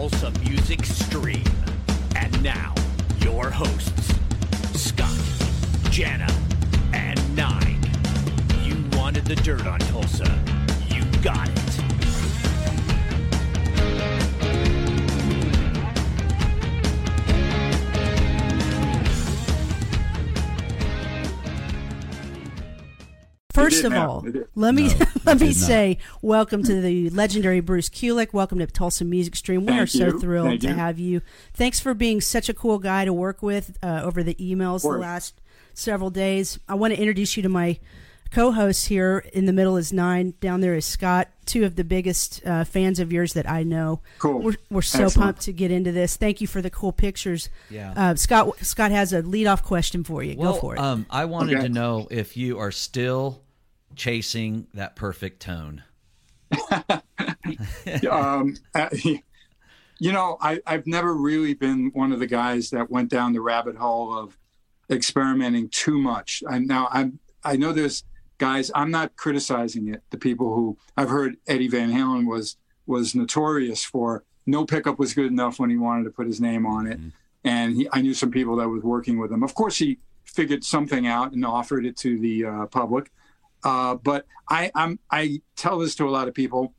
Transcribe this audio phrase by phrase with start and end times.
[0.00, 1.44] Tulsa Music Stream.
[2.16, 2.74] And now,
[3.18, 4.14] your hosts,
[4.72, 5.14] Scott,
[5.90, 6.26] Jana,
[6.94, 7.82] and Nine.
[8.62, 10.42] You wanted the dirt on Tulsa.
[10.88, 11.69] You got it.
[23.70, 24.46] First of all, It did.
[24.54, 25.66] let me No, let me did not.
[25.66, 28.32] say welcome to the legendary Bruce Kulick.
[28.32, 29.62] Welcome to Tulsa Music Stream.
[29.62, 30.20] We Thank are so you.
[30.20, 30.74] thrilled Thank to you.
[30.74, 31.22] have you.
[31.54, 34.88] Thanks for being such a cool guy to work with uh, over the emails the
[34.98, 35.40] last
[35.74, 36.58] several days.
[36.68, 37.78] I want to introduce you to my
[38.30, 39.24] co-hosts here.
[39.32, 40.34] In the middle is Nine.
[40.40, 41.28] Down there is Scott.
[41.46, 44.02] Two of the biggest uh, fans of yours that I know.
[44.20, 44.40] Cool.
[44.40, 45.24] We're, we're so Excellent.
[45.26, 46.14] pumped to get into this.
[46.16, 47.48] Thank you for the cool pictures.
[47.70, 47.92] Yeah.
[47.96, 50.36] Uh, Scott Scott has a lead-off question for you.
[50.38, 50.80] Well, Go for it.
[50.80, 51.66] Um, I wanted Okay.
[51.66, 53.42] to know if you are still
[53.96, 55.82] chasing that perfect tone.
[58.10, 58.88] um, uh,
[59.98, 63.40] you know, I, I've never really been one of the guys that went down the
[63.40, 64.38] rabbit hole of
[64.90, 66.42] experimenting too much.
[66.50, 68.04] And now I'm, I know there's
[68.38, 68.70] guys.
[68.74, 70.02] I'm not criticizing it.
[70.10, 75.14] The people who I've heard Eddie Van Halen was was notorious for no pickup was
[75.14, 76.98] good enough when he wanted to put his name on it.
[77.44, 79.42] And he, I knew some people that was working with him.
[79.42, 83.10] Of course, he figured something out and offered it to the uh, public.
[83.62, 86.74] Uh, but I, I'm, I tell this to a lot of people.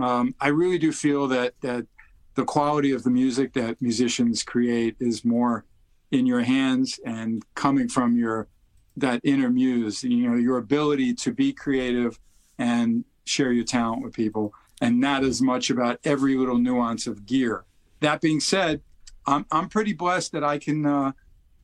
[0.00, 1.86] Um, I really do feel that that
[2.34, 5.66] the quality of the music that musicians create is more
[6.10, 8.48] in your hands and coming from your
[8.96, 10.02] that inner muse.
[10.02, 12.18] You know, your ability to be creative
[12.58, 17.26] and share your talent with people, and not as much about every little nuance of
[17.26, 17.64] gear.
[18.00, 18.80] That being said,
[19.26, 20.86] I'm I'm pretty blessed that I can.
[20.86, 21.12] Uh,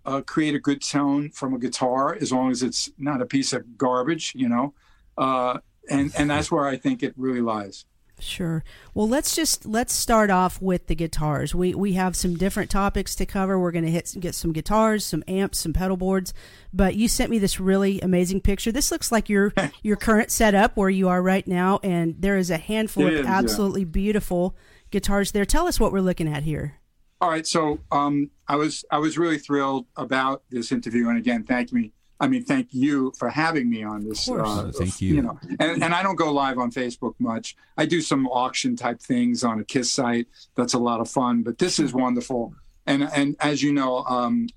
[0.08, 3.52] uh, create a good tone from a guitar as long as it's not a piece
[3.52, 4.72] of garbage, you know.
[5.18, 5.58] Uh,
[5.90, 7.84] and and that's where I think it really lies.
[8.20, 8.64] Sure.
[8.94, 11.54] Well, let's just let's start off with the guitars.
[11.54, 13.58] We we have some different topics to cover.
[13.58, 16.32] We're going to hit get some guitars, some amps, some pedal boards.
[16.72, 18.72] But you sent me this really amazing picture.
[18.72, 19.52] This looks like your
[19.82, 23.20] your current setup where you are right now, and there is a handful It of
[23.20, 23.38] is, yeah.
[23.38, 24.56] absolutely beautiful
[24.91, 25.44] guitars there.
[25.44, 26.80] Tell us what we're looking at here.
[27.20, 31.42] All right, so um, I was I was really thrilled about this interview, and again,
[31.42, 31.92] thank me.
[32.20, 34.28] I mean, thank you for having me on this.
[34.28, 34.48] Of course.
[34.48, 35.14] Uh, Thank you.
[35.14, 37.56] You know, and, and I don't go live on Facebook much.
[37.76, 40.26] I do some auction type things on a Kiss site.
[40.56, 41.42] That's a lot of fun.
[41.42, 42.54] But this is wonderful,
[42.86, 44.48] and and as you know, um,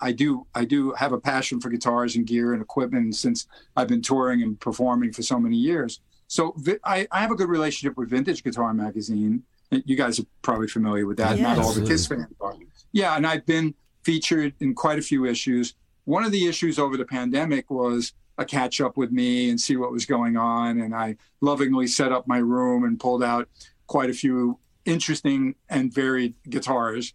[0.00, 3.46] I do I do have a passion for guitars and gear and equipment since
[3.76, 6.00] I've been touring and performing for so many years.
[6.28, 9.42] So vi- I, I have a good relationship with Vintage Guitar Magazine.
[9.70, 11.38] You guys are probably familiar with that.
[11.38, 11.86] Yeah, Not all the.
[11.86, 12.54] Kiss fans are.
[12.92, 15.74] Yeah, and I've been featured in quite a few issues.
[16.04, 19.76] One of the issues over the pandemic was a catch up with me and see
[19.76, 20.80] what was going on.
[20.80, 23.48] And I lovingly set up my room and pulled out
[23.86, 27.12] quite a few interesting and varied guitars.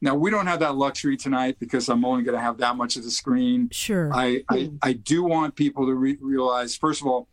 [0.00, 2.96] Now, we don't have that luxury tonight because I'm only going to have that much
[2.96, 3.68] of the screen.
[3.70, 4.10] Sure.
[4.14, 7.28] I, I, I do want people to re- realize, first of all,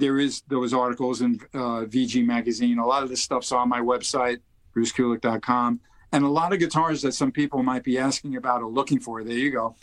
[0.00, 2.78] there is those articles in uh, VG magazine.
[2.78, 4.38] A lot of this stuff's on my website,
[4.74, 5.80] brucekulick.com.
[6.12, 9.22] And a lot of guitars that some people might be asking about or looking for,
[9.22, 9.76] there you go,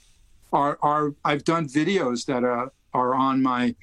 [0.52, 3.76] are, are I've done videos that are, are on my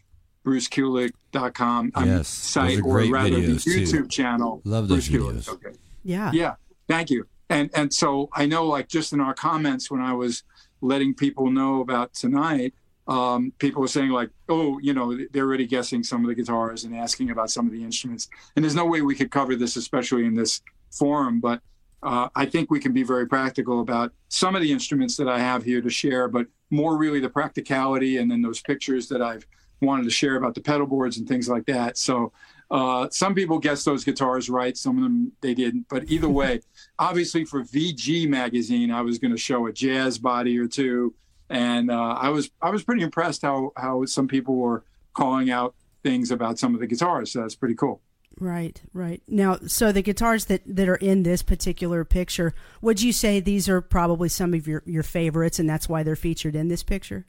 [0.45, 4.01] brucekulick.com um, Yes, site, or rather the videos, too.
[4.01, 4.61] YouTube channel.
[4.65, 5.35] Love those Bruce Kulick.
[5.37, 5.49] videos.
[5.49, 5.77] Okay.
[6.05, 6.31] yeah.
[6.33, 6.55] Yeah,
[6.89, 7.27] thank you.
[7.51, 10.43] And and so I know, like just in our comments when I was
[10.81, 12.75] letting people know about tonight,
[13.07, 16.85] um, people were saying like, oh, you know, they're already guessing some of the guitars
[16.85, 18.29] and asking about some of the instruments.
[18.57, 21.41] And there's no way we could cover this, especially in this forum.
[21.41, 21.61] But
[22.03, 25.39] uh, I think we can be very practical about some of the instruments that I
[25.39, 29.47] have here to share, but more really the practicality and then those pictures that I've
[29.81, 31.99] wanted to share about the pedal boards and things like that.
[31.99, 32.33] So
[32.71, 35.87] uh, some people guessed those guitars right, some of them they didn't.
[35.89, 36.61] But either way,
[36.99, 41.15] obviously for VG magazine, I was going to show a jazz body or two,
[41.51, 45.75] and uh, I was I was pretty impressed how how some people were calling out
[46.03, 47.33] things about some of the guitars.
[47.33, 48.01] So that's pretty cool.
[48.41, 49.23] Right, right.
[49.29, 52.53] Now, so the guitars that, that are in this particular picture,
[52.83, 56.17] would you say these are probably some of your, your favorites and that's why they're
[56.17, 57.27] featured in this picture?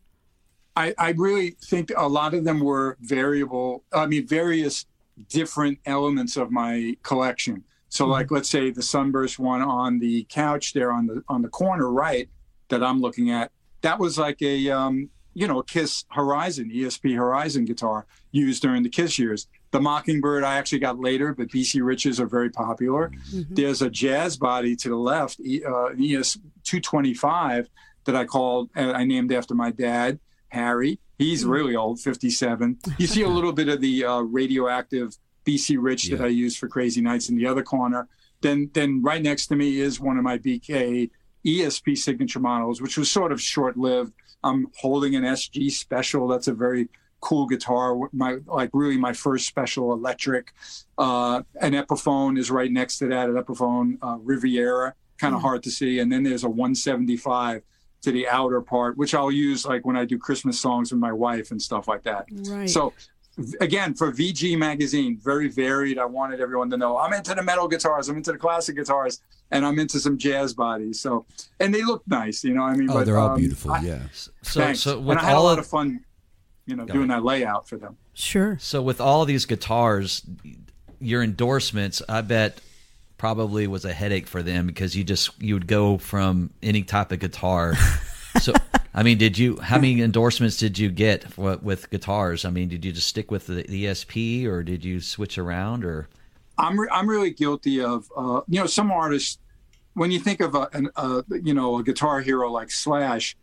[0.75, 3.83] I, I really think a lot of them were variable.
[3.93, 4.85] I mean, various
[5.29, 7.63] different elements of my collection.
[7.87, 11.47] So, like, let's say the Sunburst one on the couch there on the on the
[11.47, 12.27] corner right
[12.67, 13.51] that I'm looking at.
[13.85, 18.89] That was like a um, you know Kiss Horizon ESP Horizon guitar used during the
[18.89, 19.47] Kiss years.
[19.69, 23.11] The Mockingbird I actually got later, but BC Riches are very popular.
[23.51, 27.69] There's a jazz body to the left, uh, ES 225
[28.05, 30.99] that I called, uh, I named after my dad, Harry.
[31.19, 32.79] He's really old, 57.
[32.97, 35.15] You see a little bit of the uh, radioactive
[35.45, 38.07] BC Rich that I used for Crazy Nights in the other corner.
[38.41, 41.11] then then right next to me is one of my BK
[41.45, 44.13] ESP signature models, which was sort of short lived.
[44.43, 46.27] I'm holding an SG special.
[46.27, 46.89] That's a very
[47.21, 47.97] cool guitar.
[48.13, 50.53] My like really my first special electric.
[50.97, 53.29] Uh, an Epiphone is right next to that.
[53.29, 55.43] An Epiphone uh, Riviera, kind of mm.
[55.43, 55.99] hard to see.
[55.99, 57.63] And then there's a 175
[58.03, 61.11] to the outer part, which I'll use like when I do Christmas songs with my
[61.11, 62.25] wife and stuff like that.
[62.47, 62.69] Right.
[62.69, 62.93] So
[63.59, 65.97] again for VG magazine, very varied.
[65.97, 69.21] I wanted everyone to know I'm into the metal guitars, I'm into the classic guitars,
[69.51, 70.99] and I'm into some jazz bodies.
[70.99, 71.25] So
[71.59, 72.63] and they look nice, you know.
[72.63, 73.71] I mean, oh, but, they're all um, beautiful.
[73.71, 74.01] I, yeah.
[74.41, 74.81] So, thanks.
[74.81, 76.03] so with and I had all a lot of fun,
[76.65, 77.97] you know, doing that layout for them.
[78.13, 78.57] Sure.
[78.59, 80.23] So with all these guitars,
[80.99, 82.61] your endorsements, I bet
[83.17, 87.11] probably was a headache for them because you just you would go from any type
[87.11, 87.73] of guitar
[88.41, 88.53] so
[88.95, 89.57] I mean, did you?
[89.57, 92.45] How many endorsements did you get with guitars?
[92.45, 95.83] I mean, did you just stick with the ESP, or did you switch around?
[95.83, 96.07] Or
[96.57, 99.37] I'm re- I'm really guilty of uh, you know some artists.
[99.95, 103.35] When you think of a, an, a you know a guitar hero like Slash,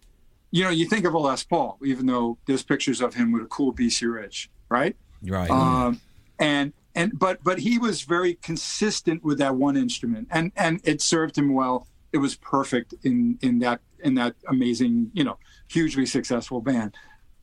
[0.51, 3.43] you know you think of a Les Paul, even though there's pictures of him with
[3.43, 4.97] a cool BC Rich, right?
[5.23, 5.51] Right.
[5.51, 6.01] Um,
[6.39, 11.03] and and but but he was very consistent with that one instrument, and and it
[11.03, 11.87] served him well.
[12.11, 15.39] It was perfect in in that in that amazing, you know,
[15.69, 16.95] hugely successful band.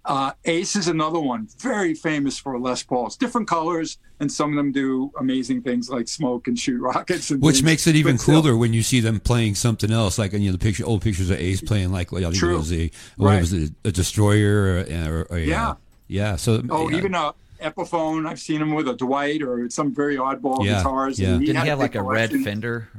[0.05, 4.55] Uh, Ace is another one, very famous for Les Pauls, different colors, and some of
[4.55, 7.29] them do amazing things like smoke and shoot rockets.
[7.31, 7.63] And Which things.
[7.63, 8.57] makes it even but cooler still.
[8.57, 11.37] when you see them playing something else, like you know the picture, old pictures of
[11.37, 12.57] Ace playing like I think True.
[12.57, 13.39] was a what right.
[13.41, 15.75] was it, a destroyer or, or, or yeah,
[16.07, 16.37] yeah.
[16.37, 20.65] So oh, even a Epiphone, I've seen him with a Dwight or some very oddball
[20.65, 21.19] yeah, guitars.
[21.19, 21.37] Yeah.
[21.37, 22.89] He Did he have like a red Fender?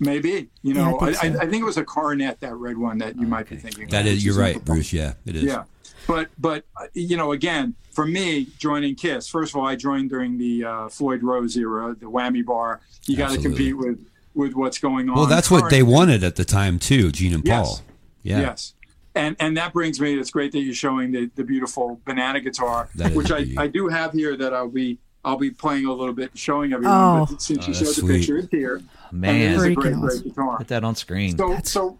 [0.00, 1.40] Maybe you know, yeah, I, think so.
[1.40, 3.88] I, I, think it was a coronet, that red one that you might be thinking.
[3.88, 4.92] That is, you're right, Bruce.
[4.92, 5.44] Yeah, it is.
[5.44, 5.64] Yeah,
[6.06, 6.64] but but
[6.94, 9.28] you know, again, for me, joining Kiss.
[9.28, 12.80] First of all, I joined during the uh, Floyd Rose era, the whammy bar.
[13.06, 14.04] You got to compete with
[14.34, 15.16] with what's going on.
[15.16, 17.54] Well, that's what they wanted at the time too, Gene and Paul.
[17.54, 17.82] Yes.
[18.22, 18.40] Yeah.
[18.40, 18.74] Yes.
[19.14, 20.18] And and that brings me.
[20.18, 24.12] It's great that you're showing the, the beautiful banana guitar, which I, I do have
[24.12, 26.96] here that I'll be I'll be playing a little bit, showing everyone.
[26.96, 27.26] Oh.
[27.30, 28.82] But since oh, you showed the picture, it's here.
[29.14, 30.58] Man, it's a great, great guitar.
[30.58, 31.38] Put that on screen.
[31.38, 31.98] So, so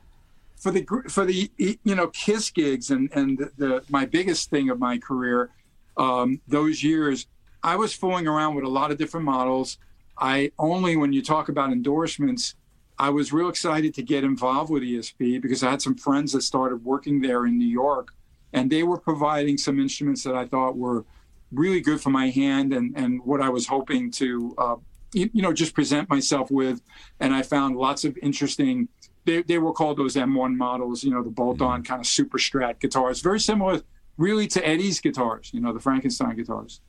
[0.56, 4.68] for the for the you know Kiss gigs and and the, the my biggest thing
[4.68, 5.50] of my career,
[5.96, 7.26] um, those years,
[7.62, 9.78] I was fooling around with a lot of different models.
[10.18, 12.54] I only when you talk about endorsements,
[12.98, 16.42] I was real excited to get involved with ESP because I had some friends that
[16.42, 18.08] started working there in New York,
[18.52, 21.04] and they were providing some instruments that I thought were
[21.52, 24.76] really good for my hand and, and what I was hoping to, uh,
[25.14, 26.80] you, you, know, just present myself with.
[27.20, 28.88] And I found lots of interesting,
[29.24, 31.86] they, they were called those M1 models, you know, the bolt on mm-hmm.
[31.86, 33.80] kind of super strat guitars, very similar
[34.16, 36.80] really to Eddie's guitars, you know, the Frankenstein guitars.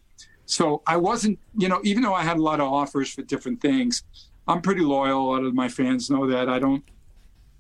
[0.46, 3.62] So I wasn't, you know, even though I had a lot of offers for different
[3.62, 4.04] things,
[4.48, 5.22] I'm pretty loyal.
[5.22, 6.50] A lot of my fans know that.
[6.50, 6.84] I don't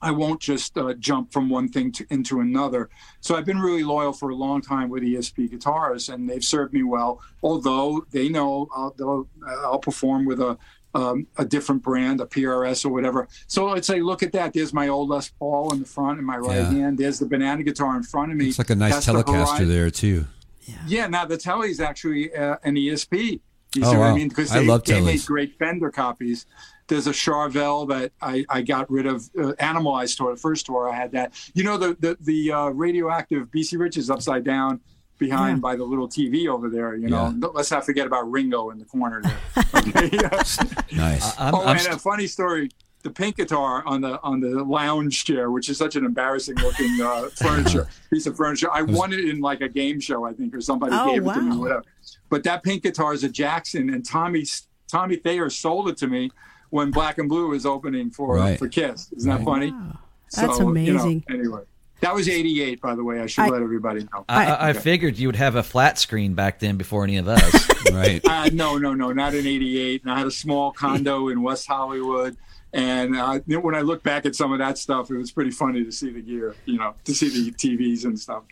[0.05, 2.89] I won't just uh, jump from one thing to, into another.
[3.21, 6.73] So I've been really loyal for a long time with ESP guitars, and they've served
[6.73, 7.21] me well.
[7.41, 9.27] Although they know I'll,
[9.63, 10.59] I'll perform with a
[10.93, 13.27] um, a different brand, a PRS or whatever.
[13.47, 14.53] So I'd say, look at that.
[14.53, 16.71] There's my old Les Paul in the front in my right yeah.
[16.71, 16.97] hand.
[16.97, 18.47] There's the banana guitar in front of me.
[18.47, 20.25] It's like a nice That's Telecaster the there too.
[20.61, 20.75] Yeah.
[20.87, 21.07] yeah.
[21.07, 23.41] Now the Tele is actually uh, an ESP.
[23.75, 24.03] You oh, see wow.
[24.03, 24.29] what I mean?
[24.29, 26.45] Because they, I love they made great Fender copies.
[26.87, 29.29] There's a Charvel that I, I got rid of.
[29.37, 31.33] Uh, Animalized tour, the first tour I had that.
[31.53, 34.81] You know the the, the uh, radioactive BC Rich is upside down
[35.17, 35.61] behind yeah.
[35.61, 36.95] by the little TV over there.
[36.95, 37.47] You know, yeah.
[37.53, 39.39] let's not forget about Ringo in the corner there.
[39.75, 40.09] Okay?
[40.95, 41.39] nice.
[41.39, 42.69] I'm, oh, I'm and st- a funny story.
[43.03, 46.99] The pink guitar on the on the lounge chair, which is such an embarrassing looking
[47.01, 48.71] uh, furniture piece of furniture.
[48.71, 51.33] I won it in like a game show, I think, or somebody oh, gave wow.
[51.33, 51.83] it to me, whatever.
[52.29, 54.45] But that pink guitar is a Jackson, and Tommy
[54.87, 56.31] Tommy Thayer sold it to me
[56.69, 58.53] when Black and Blue was opening for uh, right.
[58.53, 59.11] uh, for Kiss.
[59.13, 59.37] Isn't right.
[59.37, 59.71] that funny?
[59.71, 59.99] Wow.
[60.35, 61.23] That's so, amazing.
[61.29, 61.61] You know, anyway.
[62.01, 63.21] That was '88, by the way.
[63.21, 64.25] I should I, let everybody know.
[64.27, 64.79] I, I okay.
[64.79, 68.21] figured you would have a flat screen back then before any of us, right?
[68.27, 70.03] Uh, no, no, no, not in '88.
[70.03, 72.35] And I had a small condo in West Hollywood,
[72.73, 75.85] and uh, when I look back at some of that stuff, it was pretty funny
[75.85, 78.43] to see the gear, you know, to see the TVs and stuff.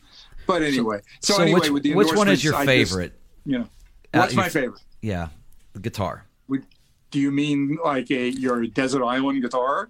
[0.48, 3.12] But anyway, so, so, so anyway, which, which one is your favorite?
[3.12, 3.68] Just, you know,
[4.14, 4.82] what's uh, my favorite?
[5.02, 5.30] Yeah,
[5.74, 6.26] the guitar.
[7.14, 9.90] Do you mean like a your desert island guitar?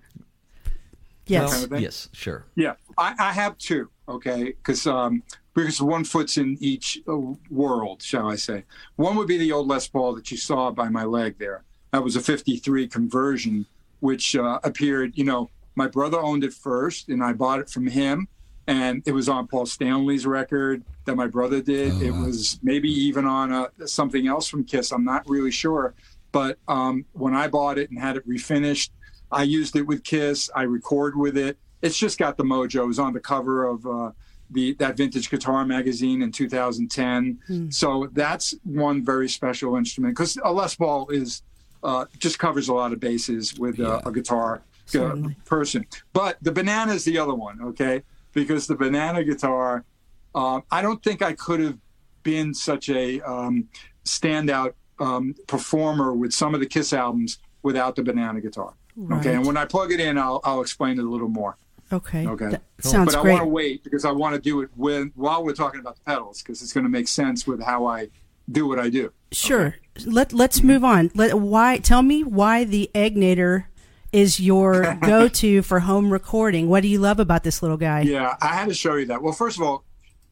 [1.26, 1.54] Yes.
[1.54, 2.44] Kind of yes, sure.
[2.56, 3.90] Yeah, I, I have two.
[4.10, 7.18] Okay, because um, because one foot's in each uh,
[7.50, 8.66] world, shall I say?
[8.98, 11.64] One would be the old Les Paul that you saw by my leg there.
[11.94, 13.66] That was a '53 conversion,
[14.02, 15.14] which uh, appeared.
[15.18, 18.28] You know, my brother owned it first, and I bought it from him.
[18.68, 21.94] And it was on Paul Stanley's record that my brother did.
[21.94, 22.26] Oh, it wow.
[22.26, 24.92] was maybe even on a, uh, something else from Kiss.
[24.92, 25.94] I'm not really sure
[26.32, 28.90] But um, when I bought it and had it refinished,
[29.32, 30.50] I used it with Kiss.
[30.56, 31.58] I record with it.
[31.82, 32.84] It's just got the mojo.
[32.84, 34.12] It was on the cover of uh,
[34.50, 37.40] the that vintage guitar magazine in 2010.
[37.48, 37.70] Hmm.
[37.70, 41.42] So that's one very special instrument because a Les Paul is
[41.84, 44.02] uh, just covers a lot of bases with uh, yeah.
[44.06, 44.62] a guitar
[44.96, 45.16] uh,
[45.46, 45.86] person.
[46.14, 48.04] But the banana is the other one, okay?
[48.34, 49.86] Because the banana guitar,
[50.34, 51.78] uh, I don't think I could have
[52.24, 53.70] been such a um,
[54.06, 58.74] standout um, performer with some of the Kiss albums without the banana guitar.
[58.96, 59.20] Right.
[59.20, 61.58] Okay, and when I plug it in, I'll, I'll explain it a little more.
[61.92, 62.28] Okay.
[62.28, 62.50] Okay.
[62.50, 63.34] That sounds but great.
[63.34, 65.96] I want to wait because I want to do it when while we're talking about
[65.96, 68.10] the pedals because it's going to make sense with how I
[68.52, 69.12] do what I do.
[69.32, 69.68] Sure.
[69.68, 70.06] Okay.
[70.06, 71.12] Let Let's move on.
[71.14, 73.66] Let why tell me why the Egnater
[74.14, 76.70] is your go-to for home recording.
[76.70, 78.02] What do you love about this little guy?
[78.02, 79.22] Yeah, I had to show you that.
[79.22, 79.84] Well, first of all,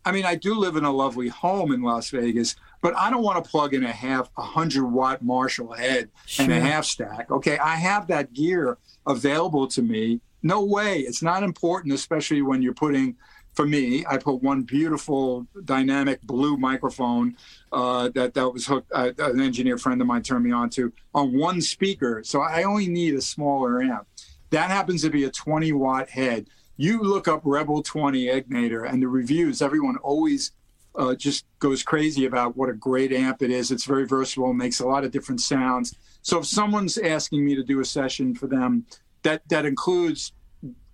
[0.06, 3.24] I mean, I do live in a lovely home in Las Vegas, but I don't
[3.24, 6.46] want to plug in a half a hundred watt Marshall head sure.
[6.46, 7.30] and a half stack.
[7.30, 10.22] Okay, I have that gear available to me.
[10.44, 13.16] No way, it's not important, especially when you're putting.
[13.54, 17.36] For me, I put one beautiful dynamic blue microphone
[17.72, 18.92] uh, that that was hooked.
[18.94, 22.64] Uh, an engineer friend of mine turned me on to on one speaker, so I
[22.64, 24.08] only need a smaller amp.
[24.52, 26.48] That happens to be a 20 watt head
[26.82, 30.52] you look up Rebel 20 Egnater and the reviews, everyone always
[30.96, 33.70] uh, just goes crazy about what a great amp it is.
[33.70, 35.96] It's very versatile, makes a lot of different sounds.
[36.24, 38.88] So if someone's asking me to do a session for them
[39.22, 40.34] that that includes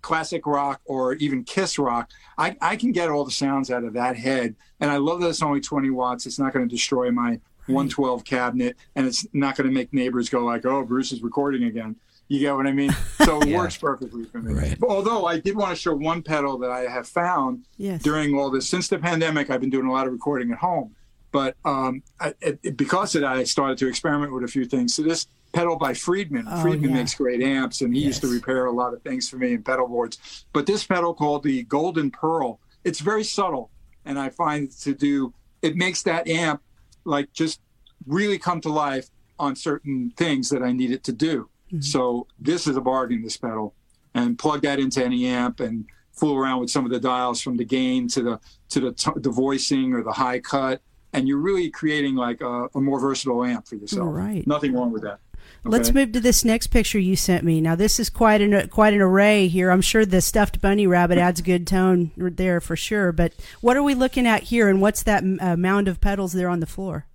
[0.08, 3.92] classic rock or even Kiss rock, I, I can get all the sounds out of
[3.92, 4.56] that head.
[4.80, 6.24] And I love that it's only 20 watts.
[6.24, 10.30] It's not going to destroy my 112 cabinet, and it's not going to make neighbors
[10.30, 11.96] go like, "Oh, Bruce is recording again."
[12.28, 12.90] You get what I mean?
[13.22, 13.58] So it yeah.
[13.58, 14.54] works perfectly for me.
[14.54, 14.78] Right.
[14.82, 18.02] Although I did want to show one pedal that I have found yes.
[18.02, 18.66] during all this.
[18.66, 20.94] Since the pandemic, I've been doing a lot of recording at home.
[21.32, 24.94] But um, I, it, because of that, I started to experiment with a few things.
[24.94, 26.46] So this pedal by Friedman.
[26.48, 26.96] Oh, Friedman yeah.
[26.96, 28.06] makes great amps, and he yes.
[28.06, 30.44] used to repair a lot of things for me in pedal boards.
[30.52, 33.70] But this pedal called the Golden Pearl, it's very subtle,
[34.04, 36.62] and I find to do it makes that amp
[37.04, 37.60] like just
[38.06, 41.48] really come to life on certain things that I need it to do.
[41.68, 41.80] Mm-hmm.
[41.80, 43.74] So this is a bargain, this pedal,
[44.14, 47.56] and plug that into any amp and fool around with some of the dials from
[47.56, 48.40] the gain to the
[48.70, 50.80] to the t- the voicing or the high cut,
[51.12, 54.06] and you're really creating like a, a more versatile amp for yourself.
[54.06, 54.46] All right.
[54.46, 55.20] Nothing wrong with that.
[55.66, 55.76] Okay.
[55.76, 57.60] Let's move to this next picture you sent me.
[57.60, 59.70] Now this is quite an quite an array here.
[59.70, 63.12] I'm sure the stuffed bunny rabbit adds a good tone there for sure.
[63.12, 66.48] But what are we looking at here, and what's that uh, mound of pedals there
[66.48, 67.06] on the floor?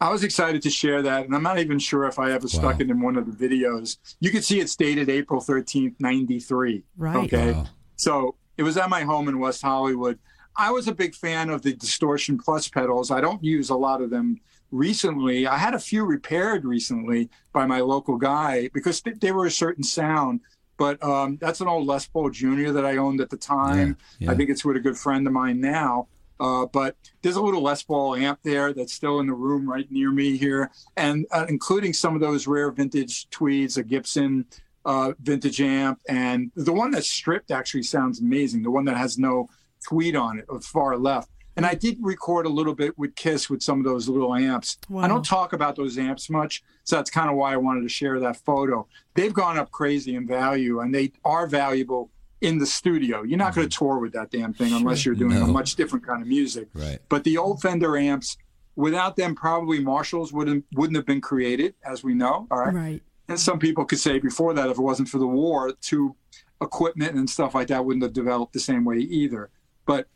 [0.00, 2.48] I was excited to share that, and I'm not even sure if I ever wow.
[2.48, 3.96] stuck it in one of the videos.
[4.20, 6.84] You can see it's dated April 13th, 93.
[6.96, 7.16] Right.
[7.16, 7.52] Okay.
[7.52, 7.66] Wow.
[7.96, 10.18] So it was at my home in West Hollywood.
[10.56, 13.10] I was a big fan of the Distortion Plus pedals.
[13.10, 15.46] I don't use a lot of them recently.
[15.46, 19.84] I had a few repaired recently by my local guy because they were a certain
[19.84, 20.40] sound.
[20.76, 23.96] But um, that's an old Les Paul Junior that I owned at the time.
[24.18, 24.32] Yeah, yeah.
[24.32, 26.06] I think it's with a good friend of mine now.
[26.40, 29.90] Uh, but there's a little Les Paul amp there that's still in the room right
[29.90, 34.46] near me here, and uh, including some of those rare vintage tweeds, a Gibson
[34.84, 38.62] uh, vintage amp, and the one that's stripped actually sounds amazing.
[38.62, 39.48] The one that has no
[39.84, 41.28] tweed on it, far left.
[41.58, 44.78] And I did record a little bit with Kiss with some of those little amps.
[44.88, 45.02] Wow.
[45.02, 47.88] I don't talk about those amps much, so that's kind of why I wanted to
[47.88, 48.86] share that photo.
[49.14, 53.24] They've gone up crazy in value, and they are valuable in the studio.
[53.24, 53.84] You're not going to mm-hmm.
[53.84, 55.46] tour with that damn thing unless you're doing no.
[55.46, 56.68] a much different kind of music.
[56.74, 57.00] Right.
[57.08, 58.36] But the old Fender amps,
[58.76, 62.46] without them, probably Marshalls wouldn't wouldn't have been created, as we know.
[62.52, 62.72] All right.
[62.72, 63.02] Right.
[63.26, 66.14] And some people could say before that, if it wasn't for the war, to
[66.62, 69.50] equipment and stuff like that wouldn't have developed the same way either.
[69.86, 70.06] But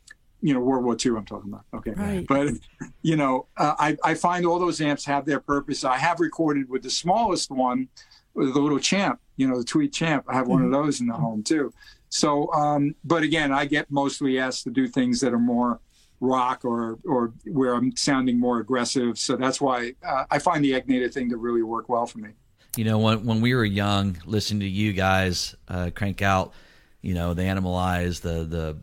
[0.42, 1.64] you know, World War II, I'm talking about.
[1.72, 1.92] Okay.
[1.92, 2.26] Right.
[2.26, 2.54] But,
[3.02, 5.84] you know, uh, I, I find all those amps have their purpose.
[5.84, 7.88] I have recorded with the smallest one,
[8.34, 10.25] with the little champ, you know, the Tweed champ.
[10.28, 10.50] I have mm-hmm.
[10.50, 10.84] one of mm-hmm.
[10.84, 11.72] those in the home too.
[12.08, 15.80] So, um, but again, I get mostly asked to do things that are more
[16.20, 19.18] rock or or where I'm sounding more aggressive.
[19.18, 22.30] So that's why uh, I find the Egnater thing to really work well for me.
[22.76, 26.52] You know, when when we were young, listening to you guys uh, crank out,
[27.00, 28.78] you know, the Animalize, the the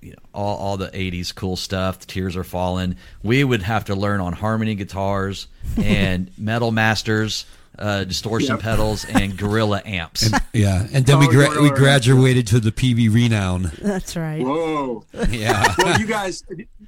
[0.00, 2.96] you know, all, all the 80s cool stuff, the tears are falling.
[3.22, 7.46] We would have to learn on harmony guitars and metal masters
[7.78, 8.60] uh, distortion yep.
[8.60, 10.32] pedals and gorilla amps.
[10.32, 13.70] And, yeah, and then oh, we gra- we graduated to the Peavey Renown.
[13.80, 14.42] That's right.
[14.42, 15.04] Whoa.
[15.28, 15.74] Yeah.
[15.78, 16.42] well, you guys,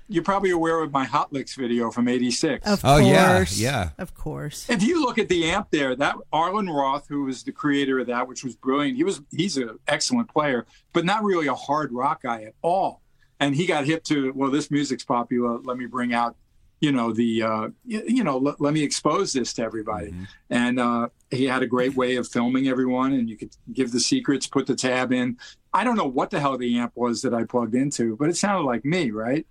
[0.09, 2.67] you're probably aware of my Hot Licks video from '86.
[2.67, 3.59] Of oh, course.
[3.59, 3.91] yeah, yeah.
[3.99, 4.69] Of course.
[4.69, 8.07] If you look at the amp there, that Arlen Roth, who was the creator of
[8.07, 8.97] that, which was brilliant.
[8.97, 13.03] He was he's an excellent player, but not really a hard rock guy at all.
[13.41, 15.59] And he got hip to well, this music's popular.
[15.59, 16.37] Let me bring out
[16.81, 20.25] you know the uh, you, you know l- let me expose this to everybody mm-hmm.
[20.51, 24.01] and uh, he had a great way of filming everyone and you could give the
[24.01, 25.37] secrets put the tab in
[25.73, 28.37] i don't know what the hell the amp was that i plugged into but it
[28.37, 29.47] sounded like me right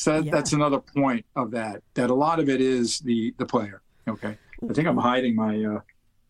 [0.00, 0.32] so that, yeah.
[0.32, 4.36] that's another point of that that a lot of it is the the player okay
[4.68, 5.80] i think i'm hiding my uh,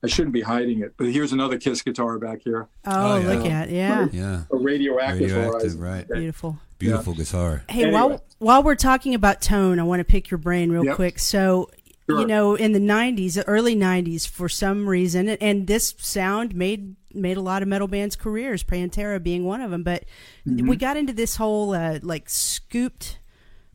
[0.03, 2.69] I shouldn't be hiding it, but here's another Kiss guitar back here.
[2.87, 3.29] Oh, oh yeah.
[3.29, 6.09] look at yeah, yeah, a radioactive, radioactive right?
[6.09, 6.59] Beautiful.
[6.79, 7.19] Beautiful yeah.
[7.19, 7.65] guitar.
[7.69, 7.93] Hey, anyway.
[7.93, 10.97] while while we're talking about tone, I want to pick your brain real yep.
[10.97, 11.19] quick.
[11.19, 11.69] So,
[12.09, 12.21] sure.
[12.21, 17.37] you know, in the '90s, early '90s, for some reason, and this sound made made
[17.37, 19.83] a lot of metal bands' careers, Pantera being one of them.
[19.83, 20.07] But
[20.49, 20.67] mm-hmm.
[20.67, 23.19] we got into this whole uh, like scooped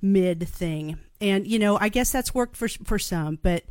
[0.01, 3.63] mid thing, and you know, I guess that's worked for for some, but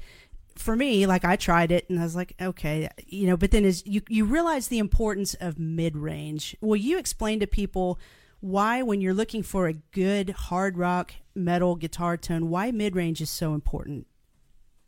[0.57, 3.65] for me, like I tried it and I was like, okay, you know, but then
[3.65, 6.57] as you you realize the importance of mid range.
[6.61, 7.99] Will you explain to people?
[8.45, 13.23] why, when you're looking for a good hard rock metal guitar tone, why mid range
[13.23, 14.07] is so important.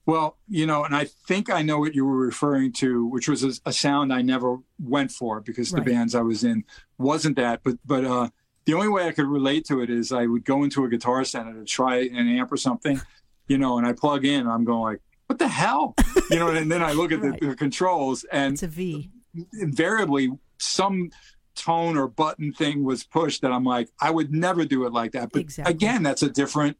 [0.05, 3.43] Well, you know, and I think I know what you were referring to, which was
[3.43, 5.83] a, a sound I never went for because right.
[5.83, 6.65] the bands I was in
[6.99, 7.63] wasn't that.
[7.65, 8.29] But but uh,
[8.67, 11.25] the only way I could relate to it is I would go into a guitar
[11.25, 13.01] center to try an amp or something,
[13.47, 15.95] you know, and I plug in, and I'm going like, what the hell,
[16.31, 17.41] you know, and then I look at right.
[17.41, 19.11] the, the, controls and it's a V.
[19.61, 21.11] Invariably, some
[21.55, 25.13] tone or button thing was pushed that I'm like, I would never do it like
[25.13, 25.31] that.
[25.33, 25.73] But exactly.
[25.75, 26.77] again, that's a different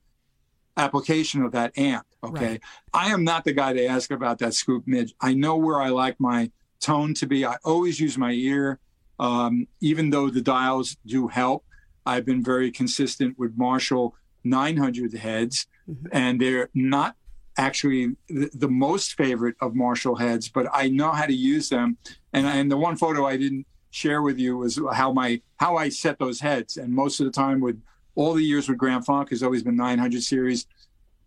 [0.77, 2.07] application of that amp.
[2.23, 2.47] Okay.
[2.47, 2.61] Right.
[2.93, 5.13] I am not the guy to ask about that scoop mid.
[5.21, 6.51] I know where I like my
[6.81, 7.45] tone to be.
[7.45, 8.79] I always use my ear.
[9.19, 11.65] Um, even though the dials do help,
[12.07, 16.07] I've been very consistent with Marshall 900 heads, mm-hmm.
[16.13, 17.17] and they're not
[17.59, 21.97] actually the, the, most favorite of Marshall heads, but I know how to use them.
[22.33, 25.89] And, and the one photo I didn't share with you was how my how I
[25.89, 26.77] set those heads.
[26.77, 27.81] And most of the time, with
[28.15, 30.67] all the years with Grand Funk, has always been 900 series.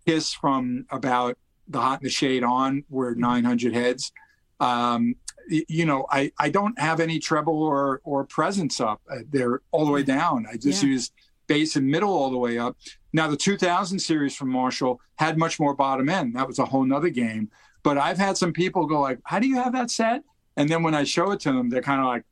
[0.06, 4.12] Kiss from about the Hot in the Shade on were 900 heads.
[4.60, 5.16] Um,
[5.50, 9.02] you know, I, I don't have any treble or or presence up.
[9.12, 10.46] Uh, they're all the way down.
[10.52, 10.90] I just yeah.
[10.90, 11.12] use
[11.48, 12.78] bass and middle all the way up.
[13.12, 16.36] Now the 2000 series from Marshall had much more bottom end.
[16.36, 17.50] That was a whole nother game.
[17.82, 20.24] But I've had some people go like, "How do you have that set?"
[20.58, 22.24] And then when I show it to them, they're kind of like,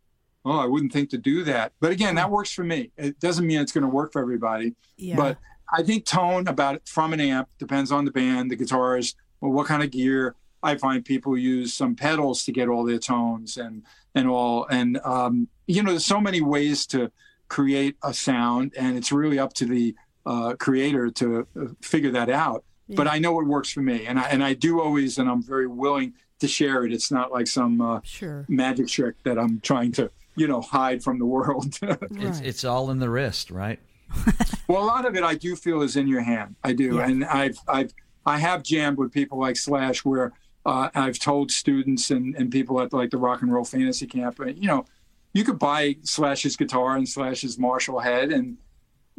[0.48, 1.74] oh, I wouldn't think to do that.
[1.80, 2.92] But again, that works for me.
[2.98, 4.76] It doesn't mean it's going to work for everybody.
[4.98, 5.16] Yeah.
[5.16, 5.38] But
[5.74, 9.68] I think tone about from an amp depends on the band, the guitarist, well, what
[9.68, 10.36] kind of gear.
[10.64, 13.84] I find people use some pedals to get all their tones and
[14.16, 14.66] and all.
[14.70, 17.12] And um, you know, there's so many ways to
[17.48, 22.30] create a sound, and it's really up to the uh, creator to uh, figure that
[22.30, 22.64] out.
[22.88, 22.96] Yeah.
[22.96, 25.44] But I know what works for me, and I and I do always, and I'm
[25.44, 26.94] very willing to share it.
[26.94, 28.46] It's not like some uh, sure.
[28.48, 31.78] magic trick that I'm trying to you know hide from the world.
[31.82, 33.80] it's it's all in the wrist, right?
[34.68, 36.56] well, a lot of it I do feel is in your hand.
[36.64, 37.08] I do, yeah.
[37.08, 37.94] and I've I've
[38.26, 40.34] I have jammed with people like Slash where
[40.68, 44.38] uh, I've told students and, and people at like the rock and roll fantasy camp,
[44.40, 44.86] you know,
[45.34, 48.58] you could buy Slash's guitar and Slash's Marshall head, and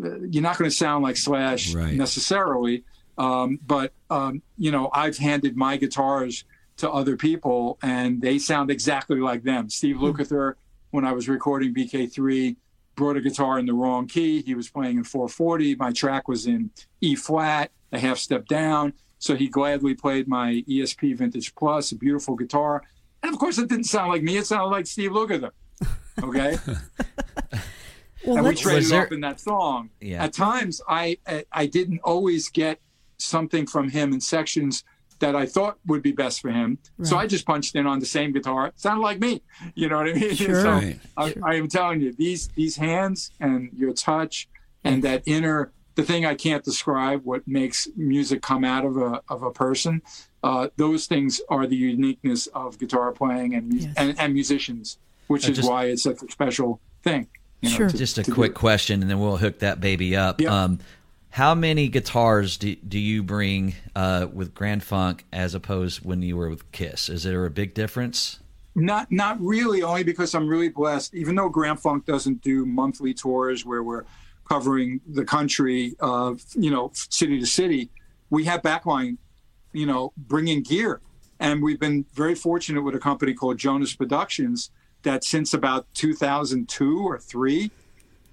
[0.02, 1.94] uh, you're not going to sound like Slash right.
[1.94, 2.84] necessarily.
[3.16, 6.44] Um, but um, you know, I've handed my guitars
[6.76, 9.70] to other people, and they sound exactly like them.
[9.70, 10.04] Steve hmm.
[10.04, 10.54] Lukather
[10.90, 12.56] when I was recording BK3,
[12.94, 14.42] brought a guitar in the wrong key.
[14.42, 15.76] He was playing in 440.
[15.76, 18.92] My track was in E flat, a half step down.
[19.18, 22.82] So he gladly played my ESP Vintage Plus, a beautiful guitar.
[23.22, 24.36] And of course, it didn't sound like me.
[24.36, 25.50] It sounded like Steve Lukather.
[26.22, 26.56] Okay.
[28.26, 29.06] well, and we traded there...
[29.06, 29.90] off in that song.
[30.00, 30.24] Yeah.
[30.24, 31.18] At times, I
[31.52, 32.80] I didn't always get
[33.18, 34.84] something from him in sections
[35.20, 36.78] that I thought would be best for him.
[36.96, 37.08] Right.
[37.08, 38.68] So I just punched in on the same guitar.
[38.68, 39.42] It sounded like me.
[39.74, 40.34] You know what I mean?
[40.36, 40.62] Sure.
[40.62, 41.00] so right.
[41.16, 41.42] I, sure.
[41.44, 44.48] I, am telling you, these these hands and your touch
[44.84, 49.20] and that inner the thing I can't describe what makes music come out of a
[49.28, 50.00] of a person.
[50.44, 53.92] Uh, those things are the uniqueness of guitar playing and yes.
[53.96, 57.26] and, and, musicians, which uh, is just, why it's such a special thing.
[57.62, 57.90] You know, sure.
[57.90, 60.40] To, just a quick question, and then we'll hook that baby up.
[60.40, 60.52] Yep.
[60.52, 60.78] Um,
[61.30, 66.36] how many guitars do, do you bring uh, with Grand Funk as opposed when you
[66.36, 67.08] were with Kiss?
[67.08, 68.38] Is there a big difference?
[68.76, 71.16] Not not really, only because I'm really blessed.
[71.16, 74.04] Even though Grand Funk doesn't do monthly tours where we're
[74.48, 77.90] covering the country, uh, you know, city to city,
[78.30, 79.18] we have backline,
[79.72, 81.00] you know, bringing gear,
[81.38, 84.70] and we've been very fortunate with a company called Jonas Productions
[85.02, 87.70] that since about 2002 or three,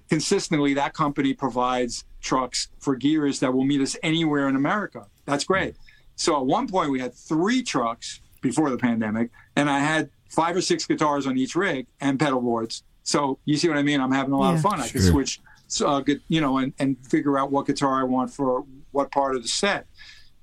[0.08, 5.06] consistently that company provides trucks for gears that will meet us anywhere in America.
[5.26, 5.76] That's great.
[6.16, 10.56] So at one point we had three trucks before the pandemic, and I had five
[10.56, 12.82] or six guitars on each rig and pedal boards.
[13.02, 14.00] So you see what I mean?
[14.00, 14.80] I'm having a lot yeah, of fun.
[14.80, 15.40] I can switch,
[15.84, 19.42] uh, you know, and, and figure out what guitar I want for what part of
[19.42, 19.86] the set.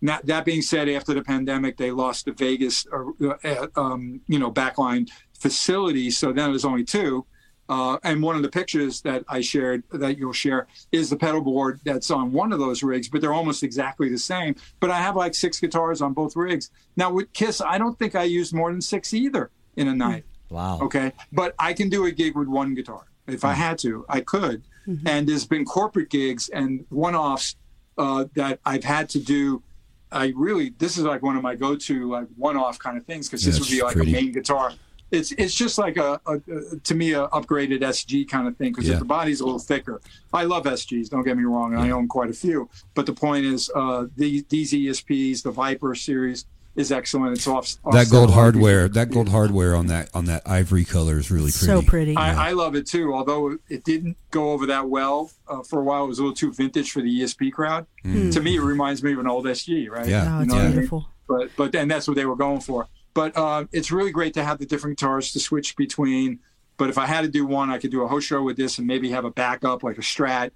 [0.01, 4.37] Now, that being said, after the pandemic, they lost the Vegas, uh, uh, um, you
[4.37, 5.09] know, backline
[5.39, 6.11] facility.
[6.11, 7.25] So then was only two.
[7.69, 11.39] Uh, and one of the pictures that I shared that you'll share is the pedal
[11.39, 14.55] board that's on one of those rigs, but they're almost exactly the same.
[14.81, 16.69] But I have like six guitars on both rigs.
[16.97, 20.25] Now with Kiss, I don't think I used more than six either in a night.
[20.49, 20.79] Wow.
[20.81, 21.13] Okay.
[21.31, 23.05] But I can do a gig with one guitar.
[23.25, 23.45] If.
[23.45, 24.63] I had to, I could.
[24.87, 25.07] Mm-hmm.
[25.07, 27.55] And there's been corporate gigs and one offs
[27.97, 29.63] uh, that I've had to do.
[30.11, 33.05] I really, this is like one of my go to, like one off kind of
[33.05, 34.11] things because this would be like pretty.
[34.11, 34.73] a main guitar
[35.13, 38.71] it's it's just like a, a, a to me a upgraded SG kind of thing
[38.71, 38.97] because yeah.
[38.97, 40.01] the body's a little thicker.
[40.33, 41.89] I love SGs, don't get me wrong, and yeah.
[41.89, 42.67] I own quite a few.
[42.95, 47.37] But the point is, uh, these these ESPs, the Viper series is excellent.
[47.37, 48.87] It's off, off that gold hardware.
[48.87, 51.65] That gold hardware on that on that ivory color is really pretty.
[51.65, 52.15] So pretty.
[52.15, 52.41] I, yeah.
[52.41, 53.13] I love it too.
[53.13, 56.35] Although it didn't go over that well uh, for a while, it was a little
[56.35, 57.85] too vintage for the ESP crowd.
[58.03, 58.33] Mm.
[58.33, 60.07] To me, it reminds me of an old SG, right?
[60.07, 60.97] Yeah, oh, it's you know beautiful.
[60.97, 61.09] I mean?
[61.27, 62.87] But but then that's what they were going for.
[63.13, 66.39] But uh, it's really great to have the different guitars to switch between.
[66.77, 68.79] But if I had to do one, I could do a whole show with this
[68.79, 70.51] and maybe have a backup like a Strat.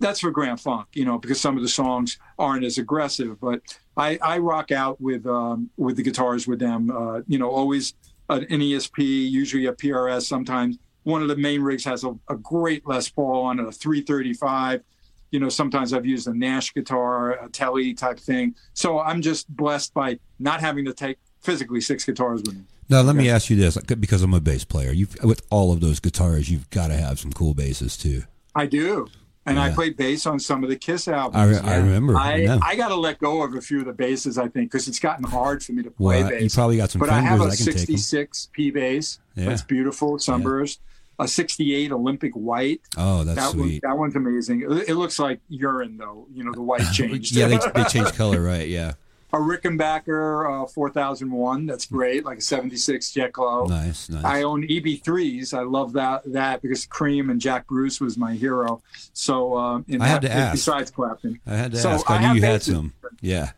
[0.00, 3.38] That's for Grand Funk, you know, because some of the songs aren't as aggressive.
[3.40, 3.60] But
[3.96, 6.90] I, I rock out with um, with the guitars with them.
[6.90, 7.94] Uh, you know, always
[8.28, 8.98] an ESP,
[9.30, 10.22] usually a PRS.
[10.22, 13.72] Sometimes one of the main rigs has a, a great Les Paul on it, a
[13.72, 14.82] 335
[15.30, 18.54] you know, sometimes I've used a Nash guitar, a Tele type thing.
[18.74, 22.62] So I'm just blessed by not having to take physically six guitars with me.
[22.88, 24.90] Now let me ask you this, because I'm a bass player.
[24.90, 28.24] You with all of those guitars, you've got to have some cool basses too.
[28.56, 29.06] I do,
[29.50, 29.64] and yeah.
[29.64, 31.36] I played bass on some of the Kiss albums.
[31.36, 32.16] I, re- I remember.
[32.16, 32.58] I, yeah.
[32.62, 35.00] I got to let go of a few of the basses, I think, because it's
[35.00, 36.42] gotten hard for me to play well, bass.
[36.42, 37.00] You probably got some.
[37.00, 39.18] But I have a '66 P bass.
[39.34, 39.46] Yeah.
[39.46, 40.80] That's beautiful, sunburst.
[41.18, 42.80] A '68 Olympic White.
[42.96, 43.82] Oh, that's that sweet.
[43.82, 44.62] One, that one's amazing.
[44.62, 46.28] It, it looks like urine, though.
[46.32, 47.34] You know, the white changed.
[47.34, 48.68] yeah, they, they changed color, right?
[48.68, 48.94] Yeah
[49.32, 51.66] a Rickenbacker uh, 4001.
[51.66, 53.66] That's great, like a 76 Jet Glow.
[53.66, 54.24] Nice, nice.
[54.24, 55.54] I own EB3s.
[55.54, 58.82] I love that that because Cream and Jack Bruce was my hero.
[59.12, 60.52] So uh, in I that, had to ask.
[60.52, 62.10] Besides Clapton, I had to so ask.
[62.10, 62.92] I, I knew you had some.
[63.20, 63.52] Yeah.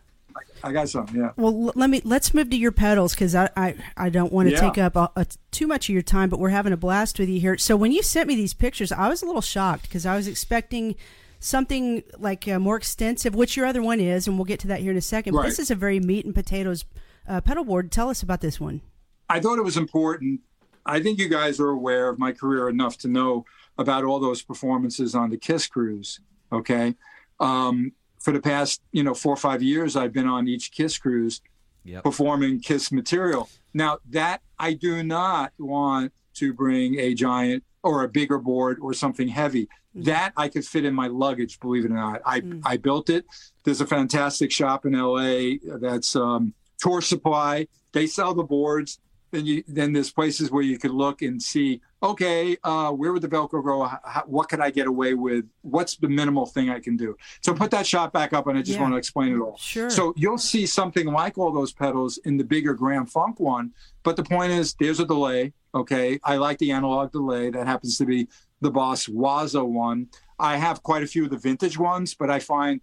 [0.64, 1.32] I got some, yeah.
[1.36, 4.54] Well, let me let's move to your pedals because I, I, I don't want to
[4.54, 4.60] yeah.
[4.60, 7.28] take up a, a, too much of your time, but we're having a blast with
[7.28, 7.58] you here.
[7.58, 10.28] So when you sent me these pictures, I was a little shocked because I was
[10.28, 10.94] expecting
[11.42, 14.80] something like uh, more extensive, which your other one is, and we'll get to that
[14.80, 15.34] here in a second.
[15.34, 15.46] Right.
[15.46, 16.84] This is a very meat and potatoes
[17.28, 17.90] uh, pedal board.
[17.90, 18.80] Tell us about this one.
[19.28, 20.40] I thought it was important.
[20.86, 23.44] I think you guys are aware of my career enough to know
[23.78, 26.20] about all those performances on the Kiss cruise.
[26.52, 26.94] Okay.
[27.40, 30.98] Um, for the past, you know, four or five years, I've been on each Kiss
[30.98, 31.40] cruise
[31.84, 32.04] yep.
[32.04, 33.48] performing Kiss material.
[33.74, 38.94] Now, that I do not want to bring a giant or a bigger board or
[38.94, 39.64] something heavy.
[39.64, 40.02] Mm-hmm.
[40.04, 42.22] That I could fit in my luggage, believe it or not.
[42.24, 42.62] I, mm.
[42.64, 43.26] I built it.
[43.64, 47.66] There's a fantastic shop in LA that's um, Tour Supply.
[47.92, 48.98] They sell the boards.
[49.32, 53.22] Then you then there's places where you could look and see okay, uh, where would
[53.22, 53.84] the Velcro go?
[53.84, 55.44] How, what could I get away with?
[55.62, 57.16] What's the minimal thing I can do?
[57.42, 58.82] So put that shot back up, and I just yeah.
[58.82, 59.56] want to explain it all.
[59.56, 59.88] Sure.
[59.88, 64.16] So you'll see something like all those pedals in the bigger Grand Funk one, but
[64.16, 65.52] the point is, there's a delay.
[65.74, 67.50] Okay, I like the analog delay.
[67.50, 68.28] That happens to be
[68.60, 70.08] the Boss Waza one.
[70.38, 72.80] I have quite a few of the vintage ones, but I find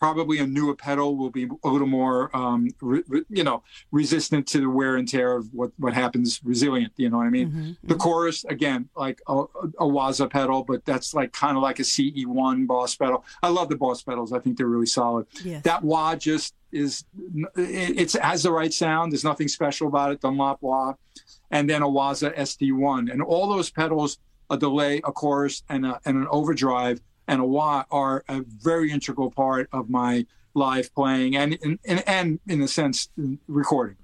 [0.00, 4.46] probably a newer pedal will be a little more, um, re, re, you know, resistant
[4.48, 6.92] to the wear and tear of what, what happens, resilient.
[6.96, 7.48] You know what I mean?
[7.48, 7.96] Mm-hmm, the mm-hmm.
[7.98, 12.66] chorus, again, like a, a Waza pedal, but that's like kind of like a CE1
[12.66, 13.24] Boss pedal.
[13.42, 14.32] I love the Boss pedals.
[14.32, 15.26] I think they're really solid.
[15.44, 15.62] Yes.
[15.64, 17.04] That wah just is,
[17.54, 19.12] it, has the right sound.
[19.12, 20.22] There's nothing special about it.
[20.22, 20.94] Dunlop wah.
[21.50, 23.12] And then a Waza SD1.
[23.12, 27.44] And all those pedals, a delay, a chorus, and, a, and an overdrive and a
[27.44, 32.68] wah are a very integral part of my live playing and and, and in a
[32.68, 33.08] sense
[33.46, 33.96] recording.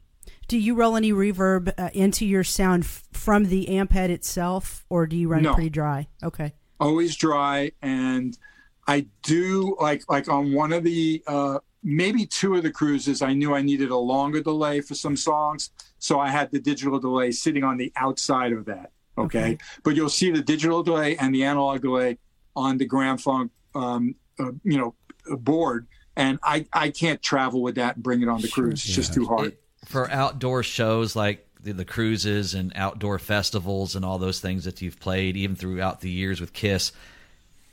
[0.49, 4.85] Do you roll any reverb uh, into your sound f- from the amp head itself,
[4.89, 5.51] or do you run no.
[5.51, 6.07] it pretty dry?
[6.23, 6.55] Okay.
[6.79, 8.39] Always dry, and
[8.87, 13.23] I do like like on one of the uh, maybe two of the cruises.
[13.23, 17.01] I knew I needed a longer delay for some songs, so I had the digital
[17.01, 18.93] delay sitting on the outside of that.
[19.19, 19.59] Okay, okay.
[19.83, 22.19] but you'll see the digital delay and the analog delay
[22.57, 24.95] on the Grand Funk, um, uh, you know,
[25.37, 28.85] board, and I I can't travel with that and bring it on the cruise.
[28.85, 28.97] It's yeah.
[28.97, 29.49] just too hard.
[29.49, 34.65] It, for outdoor shows like the, the, cruises and outdoor festivals and all those things
[34.65, 36.93] that you've played, even throughout the years with Kiss.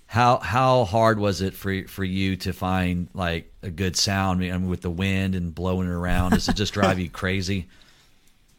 [0.05, 4.51] How how hard was it for for you to find like a good sound I
[4.51, 6.31] mean, with the wind and blowing it around?
[6.31, 7.67] Does it just drive you crazy?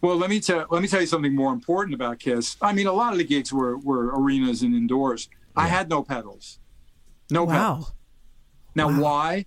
[0.00, 2.56] Well, let me tell let me tell you something more important about Kiss.
[2.60, 5.28] I mean, a lot of the gigs were were arenas and indoors.
[5.56, 6.58] I had no pedals.
[7.30, 7.52] No wow.
[7.52, 7.92] pedals.
[8.74, 9.00] Now, wow.
[9.00, 9.46] why?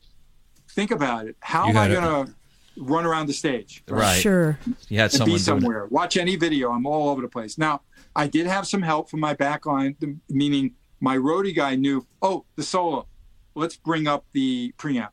[0.78, 1.36] think about it.
[1.40, 2.34] How you am I going to
[2.78, 3.84] run around the stage?
[3.88, 4.22] Right.
[4.22, 4.60] Sure.
[4.90, 5.88] You had someone be somewhere.
[5.88, 6.72] Watch any video.
[6.72, 7.58] I'm all over the place.
[7.58, 7.82] Now,
[8.16, 12.64] I did have some help from my backline, meaning my roadie guy knew, oh, the
[12.64, 13.08] solo.
[13.56, 15.10] Let's bring up the preamp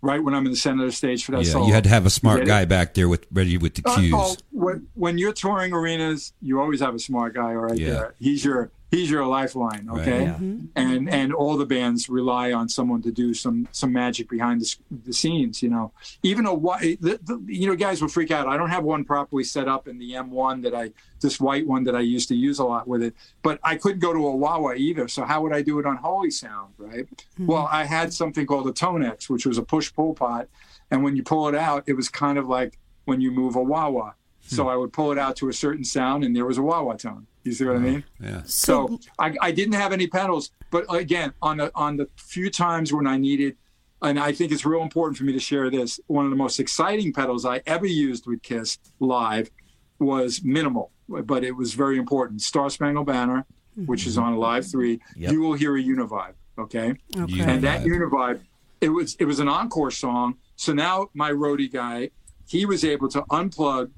[0.00, 1.66] right when I'm in the center of the stage for that yeah, solo.
[1.66, 4.14] You had to have a smart guy back there with ready with the cues.
[4.14, 7.90] Uh, oh, when, when, you're touring arenas, you always have a smart guy right yeah.
[7.90, 8.14] there.
[8.18, 10.34] He's your he's your lifeline okay right, yeah.
[10.34, 10.66] mm-hmm.
[10.76, 14.76] and and all the bands rely on someone to do some some magic behind the,
[15.04, 15.90] the scenes you know
[16.22, 19.04] even a white the, the, you know guys will freak out i don't have one
[19.04, 22.36] properly set up in the m1 that i this white one that i used to
[22.36, 25.24] use a lot with it but i couldn't go to a wah wah either so
[25.24, 27.46] how would i do it on holy sound right mm-hmm.
[27.46, 30.48] well i had something called a tonex which was a push pull pot
[30.90, 33.62] and when you pull it out it was kind of like when you move a
[33.62, 34.12] wah wah
[34.44, 34.70] so hmm.
[34.70, 36.94] I would pull it out to a certain sound, and there was a wah wah
[36.94, 37.26] tone.
[37.44, 38.04] You see what I mean?
[38.20, 38.42] Yeah.
[38.44, 42.92] So, I, I didn't have any pedals, but again, on the on the few times
[42.92, 43.56] when I needed,
[44.00, 45.98] and I think it's real important for me to share this.
[46.06, 49.50] One of the most exciting pedals I ever used with Kiss live
[49.98, 52.42] was minimal, but it was very important.
[52.42, 53.44] Star Spangled Banner,
[53.76, 53.86] mm-hmm.
[53.86, 55.00] which is on Live Three.
[55.16, 55.32] Yep.
[55.32, 56.34] You will hear a Univibe.
[56.58, 56.94] Okay.
[57.16, 57.40] Okay.
[57.40, 58.40] And that Univibe,
[58.80, 60.36] it was it was an encore song.
[60.56, 62.10] So now my roadie guy,
[62.46, 63.90] he was able to unplug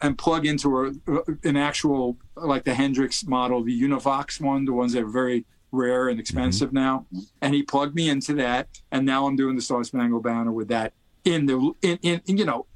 [0.00, 4.92] and plug into a, an actual like the Hendrix model, the Univox one, the ones
[4.92, 6.78] that are very rare and expensive mm-hmm.
[6.78, 7.06] now.
[7.40, 10.68] And he plugged me into that, and now I'm doing the Star Spangled Banner with
[10.68, 10.92] that
[11.24, 12.66] in the in, in, in you know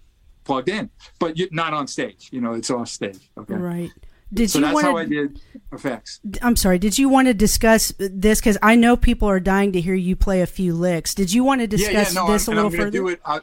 [0.45, 2.29] plugged in, but you, not on stage.
[2.33, 3.31] You know, it's off stage.
[3.39, 3.91] Okay, right.
[4.33, 5.41] Did so you that's wanna, how I did
[5.73, 6.21] effects.
[6.41, 6.79] I'm sorry.
[6.79, 8.41] Did you want to discuss this?
[8.41, 11.15] Because I know people are dying to hear you play a few licks.
[11.15, 12.91] Did you want to discuss yeah, yeah, no, this I'm, a little further?
[12.91, 13.41] Do it, I,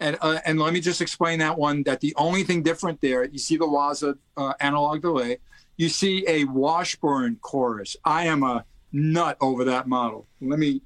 [0.00, 3.24] and, uh, and let me just explain that one that the only thing different there,
[3.24, 5.38] you see the Waza uh, analog delay,
[5.76, 7.96] you see a Washburn chorus.
[8.04, 10.26] I am a nut over that model.
[10.40, 10.82] Let me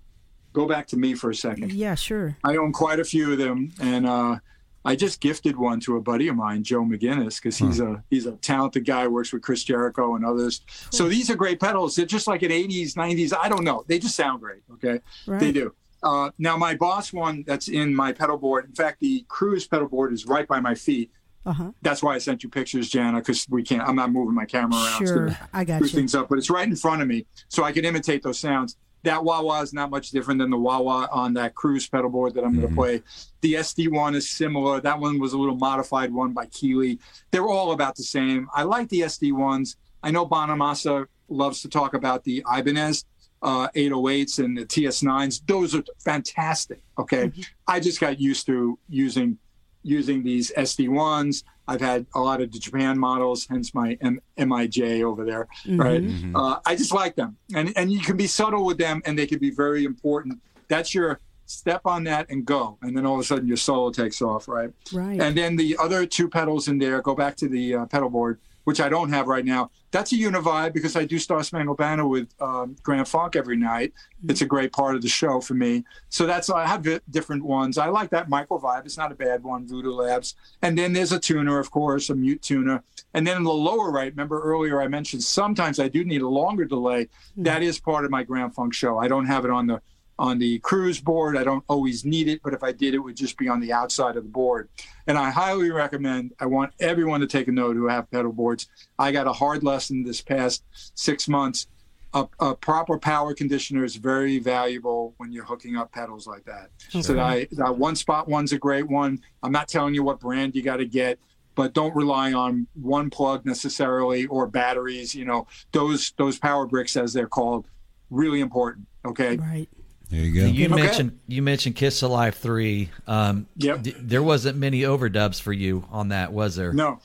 [0.53, 1.73] go back to me for a second.
[1.73, 2.37] Yeah, sure.
[2.45, 4.39] I own quite a few of them, and uh,
[4.85, 7.95] I just gifted one to a buddy of mine, Joe McGinnis, because he's hmm.
[7.95, 10.61] a he's a talented guy, works with Chris Jericho and others.
[10.67, 10.99] Cool.
[10.99, 11.97] So these are great pedals.
[11.97, 13.33] They're just like an 80s, 90s.
[13.37, 13.85] I don't know.
[13.87, 14.63] They just sound great.
[14.75, 15.41] Okay, right.
[15.41, 15.75] they do.
[16.05, 18.67] Uh, now my boss one that's in my pedal board.
[18.67, 21.11] In fact, the cruise pedal board is right by my feet.
[21.47, 21.73] Uh-huh.
[21.83, 23.83] That's why I sent you pictures, Jana, because we can't.
[23.83, 25.07] I'm not moving my camera around.
[25.07, 25.89] Sure, to I got you.
[25.89, 28.77] things up, but it's right in front of me, so I can imitate those sounds.
[29.03, 32.09] That wah wah is not much different than the wah wah on that cruise pedal
[32.09, 32.61] board that I'm mm-hmm.
[32.61, 33.03] going to play.
[33.43, 34.81] The SD one is similar.
[34.81, 36.99] That one was a little modified one by Keeley.
[37.31, 38.49] They're all about the same.
[38.55, 39.77] I like the SD ones.
[40.03, 43.05] I know Bonamassa loves to talk about the Ibanez
[43.45, 45.43] uh, 808s and the TS9s.
[45.47, 46.81] Those are fantastic.
[46.99, 47.43] Okay, mm-hmm.
[47.69, 49.39] I just got used to using
[49.83, 51.45] using these SD1s.
[51.69, 55.47] I've had a lot of the Japan models, hence my M- MIJ over there.
[55.67, 55.81] Mm-hmm.
[55.81, 56.35] Right, mm-hmm.
[56.35, 59.27] Uh, I just like them, and and you can be subtle with them, and they
[59.27, 60.41] can be very important.
[60.69, 63.91] That's your step on that and go and then all of a sudden your solo
[63.91, 67.49] takes off right right and then the other two pedals in there go back to
[67.49, 69.71] the uh, pedal board which I don't have right now.
[69.91, 73.93] That's a Univibe because I do Star Spangled Banner with um, Grand Funk every night.
[73.93, 74.31] Mm-hmm.
[74.31, 75.85] It's a great part of the show for me.
[76.09, 77.79] So that's I have different ones.
[77.79, 78.85] I like that Micro Vibe.
[78.85, 79.67] It's not a bad one.
[79.67, 83.45] Voodoo Labs, and then there's a tuner, of course, a mute tuner, and then in
[83.45, 84.13] the lower right.
[84.13, 87.05] Remember earlier I mentioned sometimes I do need a longer delay.
[87.05, 87.45] Mm-hmm.
[87.45, 88.99] That is part of my Grand Funk show.
[88.99, 89.81] I don't have it on the
[90.19, 91.37] on the cruise board.
[91.37, 93.73] I don't always need it, but if I did, it would just be on the
[93.73, 94.69] outside of the board.
[95.07, 98.69] And I highly recommend, I want everyone to take a note who have pedal boards.
[98.99, 101.67] I got a hard lesson this past six months.
[102.15, 106.71] A, a proper power conditioner is very valuable when you're hooking up pedals like that.
[106.89, 107.03] Sure.
[107.03, 109.21] So that, that one spot one's a great one.
[109.43, 111.19] I'm not telling you what brand you got to get
[111.57, 116.97] but don't rely on one plug necessarily or batteries you know those those power bricks
[116.97, 117.67] as they're called
[118.11, 119.69] really important okay right
[120.11, 120.47] there you go.
[120.47, 120.75] You okay.
[120.75, 122.91] mentioned you mentioned Kiss Alive three.
[123.07, 123.83] Um, yep.
[123.83, 126.73] D- there wasn't many overdubs for you on that, was there?
[126.73, 127.01] No,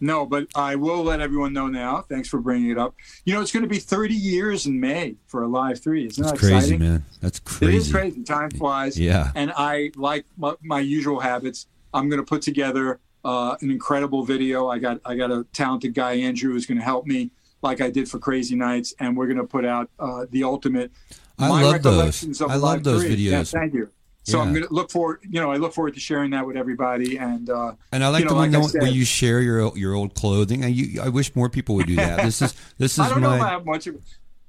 [0.00, 0.24] no.
[0.24, 2.02] But I will let everyone know now.
[2.02, 2.94] Thanks for bringing it up.
[3.24, 6.06] You know, it's going to be 30 years in May for Alive three.
[6.06, 6.78] Isn't That's that crazy, exciting?
[6.80, 7.04] man.
[7.20, 7.74] That's crazy.
[7.74, 8.22] It is crazy.
[8.22, 8.98] Time flies.
[8.98, 9.32] Yeah.
[9.34, 11.66] And I like my, my usual habits.
[11.92, 14.68] I'm going to put together uh, an incredible video.
[14.68, 17.30] I got I got a talented guy Andrew who's going to help me,
[17.62, 20.92] like I did for Crazy Nights, and we're going to put out uh, the ultimate
[21.38, 22.42] I love those.
[22.42, 23.30] I love those videos.
[23.30, 23.90] Yeah, thank you.
[24.24, 24.44] So yeah.
[24.44, 25.20] I'm gonna look forward.
[25.28, 27.18] You know, I look forward to sharing that with everybody.
[27.18, 29.94] And uh, and I like you know, the one like when you share your your
[29.94, 30.64] old clothing.
[30.64, 32.22] I, you, I wish more people would do that.
[32.22, 33.36] This is this is I don't my.
[33.36, 33.96] know how much of,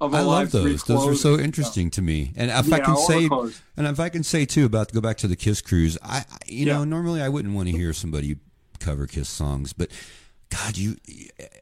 [0.00, 0.82] of I love those.
[0.84, 2.32] Those are so interesting to me.
[2.36, 3.28] And if yeah, I can say,
[3.76, 6.24] and if I can say too about to go back to the Kiss cruise, I
[6.46, 6.78] you yeah.
[6.78, 8.36] know normally I wouldn't want to hear somebody
[8.80, 9.90] cover Kiss songs, but
[10.64, 10.96] God, you.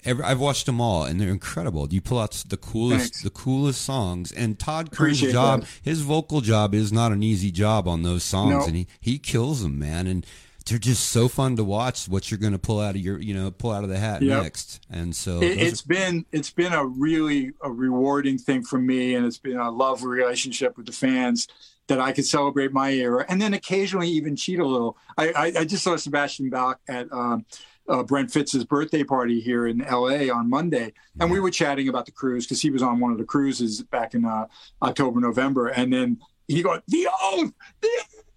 [0.05, 1.89] Every, I've watched them all, and they're incredible.
[1.93, 3.23] You pull out the coolest, Thanks.
[3.23, 4.31] the coolest songs.
[4.33, 5.69] And Todd Appreciate job, that.
[5.83, 8.65] his vocal job, is not an easy job on those songs, No.
[8.67, 10.07] and he he kills them, man.
[10.07, 10.27] And
[10.67, 12.07] they're just so fun to watch.
[12.09, 14.23] What you're going to pull out of your, you know, pull out of the hat
[14.23, 14.43] Yep.
[14.43, 14.81] next.
[14.91, 19.15] And so it, those it's been it's been a really a rewarding thing for me
[19.15, 21.49] and it's been a love relationship with the fans
[21.89, 24.97] that I could celebrate my era and then occasionally even cheat a little.
[25.19, 27.45] I I, I just saw Sebastian Bach at um,
[27.89, 32.07] uh, Brent Fitz's birthday party here in LA on Monday, and we were chatting about
[32.07, 34.47] the cruise because he was on one of the cruises back in uh,
[34.83, 36.19] October November, and then
[36.49, 37.89] he goes the oath, the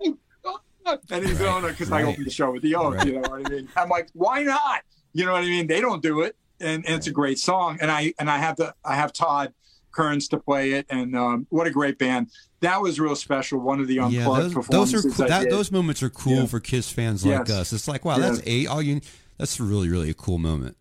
[0.02, 0.18] oath.
[0.86, 3.06] ah," And he's on it because I opened the show with the oath.
[3.06, 3.70] You know what I mean?
[3.76, 4.82] I'm like, why not?
[5.14, 5.68] You know what I mean?
[5.68, 7.78] They don't do it, and, and it's a great song.
[7.82, 9.54] And I and I have the I have Todd
[9.98, 12.30] Kerns to play it, and um, what a great band!
[12.62, 13.60] That was real special.
[13.60, 15.26] One of the unplugged yeah, those, those performances are cool.
[15.26, 15.52] I That, did.
[15.52, 16.46] those moments are cool Yeah.
[16.46, 17.58] for Kiss fans like Yes.
[17.58, 17.74] us.
[17.74, 18.38] It's like, wow, Yes.
[18.38, 18.68] that's eight.
[18.68, 19.02] All you.
[19.40, 20.78] That's really, really a cool moment.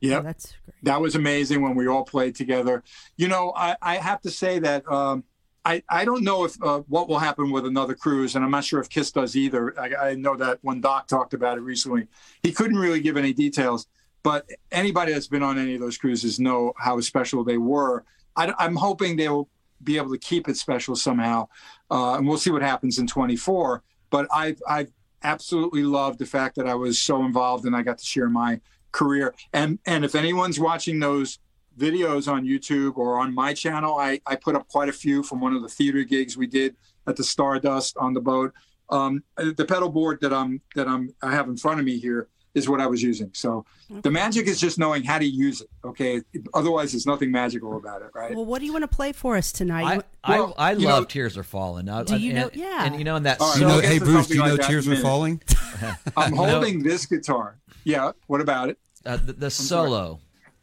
[0.00, 0.20] Yep.
[0.20, 0.74] Oh, that's great.
[0.82, 2.82] that was amazing when we all played together.
[3.16, 5.24] You know, I, I have to say that um,
[5.64, 8.64] I I don't know if uh, what will happen with another cruise, and I'm not
[8.64, 9.78] sure if Kiss does either.
[9.80, 12.08] I, I know that when Doc talked about it recently,
[12.42, 13.86] he couldn't really give any details.
[14.22, 18.04] But anybody that's been on any of those cruises know how special they were.
[18.36, 19.48] I, am hoping they will
[19.82, 21.48] be able to keep it special somehow,
[21.90, 23.82] uh, and we'll see what happens in 24.
[24.10, 24.92] But I've I've
[25.22, 28.60] absolutely loved the fact that I was so involved and I got to share my
[28.92, 29.34] career.
[29.52, 31.38] And and if anyone's watching those
[31.78, 35.40] videos on YouTube or on my channel, I, I put up quite a few from
[35.40, 38.52] one of the theater gigs we did at the Stardust on the boat.
[38.90, 42.28] Um, the pedal board that I'm that I'm I have in front of me here
[42.54, 43.30] is what I was using.
[43.34, 43.64] So
[44.02, 45.68] the magic is just knowing how to use it.
[45.84, 46.22] Okay,
[46.54, 48.34] otherwise there's nothing magical about it, right?
[48.34, 50.02] Well, what do you want to play for us tonight?
[50.22, 51.88] I, Well, I, I love know- Tears Are Falling.
[51.88, 52.84] I, Do you and, know- yeah.
[52.86, 54.56] And you know, in that All right, You song, know, hey Bruce, do you know
[54.56, 54.96] that in Tears Are.
[54.96, 55.42] Falling?
[56.16, 56.44] I'm No.
[56.44, 57.56] holding this guitar.
[57.84, 58.12] Yeah.
[58.28, 58.78] What about it?
[59.04, 59.90] uh, the, the sorry.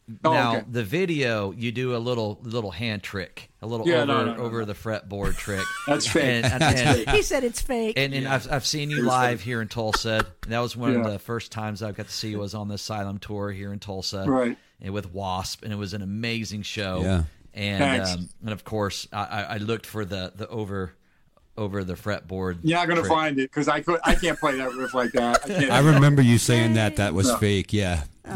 [0.08, 0.18] Solo.
[0.24, 0.66] Oh, now okay.
[0.70, 4.34] the video, you do a little little hand trick, a little Yeah, over no, no,
[4.34, 4.64] no, over no.
[4.66, 5.64] the fretboard trick.
[5.86, 6.24] That's fake.
[6.24, 7.08] And, and, That's and, fake.
[7.10, 7.94] he said it's fake.
[7.98, 10.26] and, and I've, I've seen you live here in Tulsa.
[10.42, 12.68] And that was one of the first times I got to see you was on
[12.68, 14.56] the Asylum tour here in Tulsa, Right.
[14.80, 17.00] And with Wasp, and it was an amazing show.
[17.02, 17.22] Yeah.
[17.54, 20.94] And um, and of course, I, I I looked for the the over
[21.56, 22.60] over the fretboard.
[22.62, 23.12] You're not gonna trick.
[23.12, 24.00] find it because I could.
[24.04, 25.44] I can't play that riff like that.
[25.44, 25.70] I can't.
[25.70, 27.36] I remember you saying that that was No.
[27.36, 27.72] fake.
[27.74, 28.32] Yeah, yeah.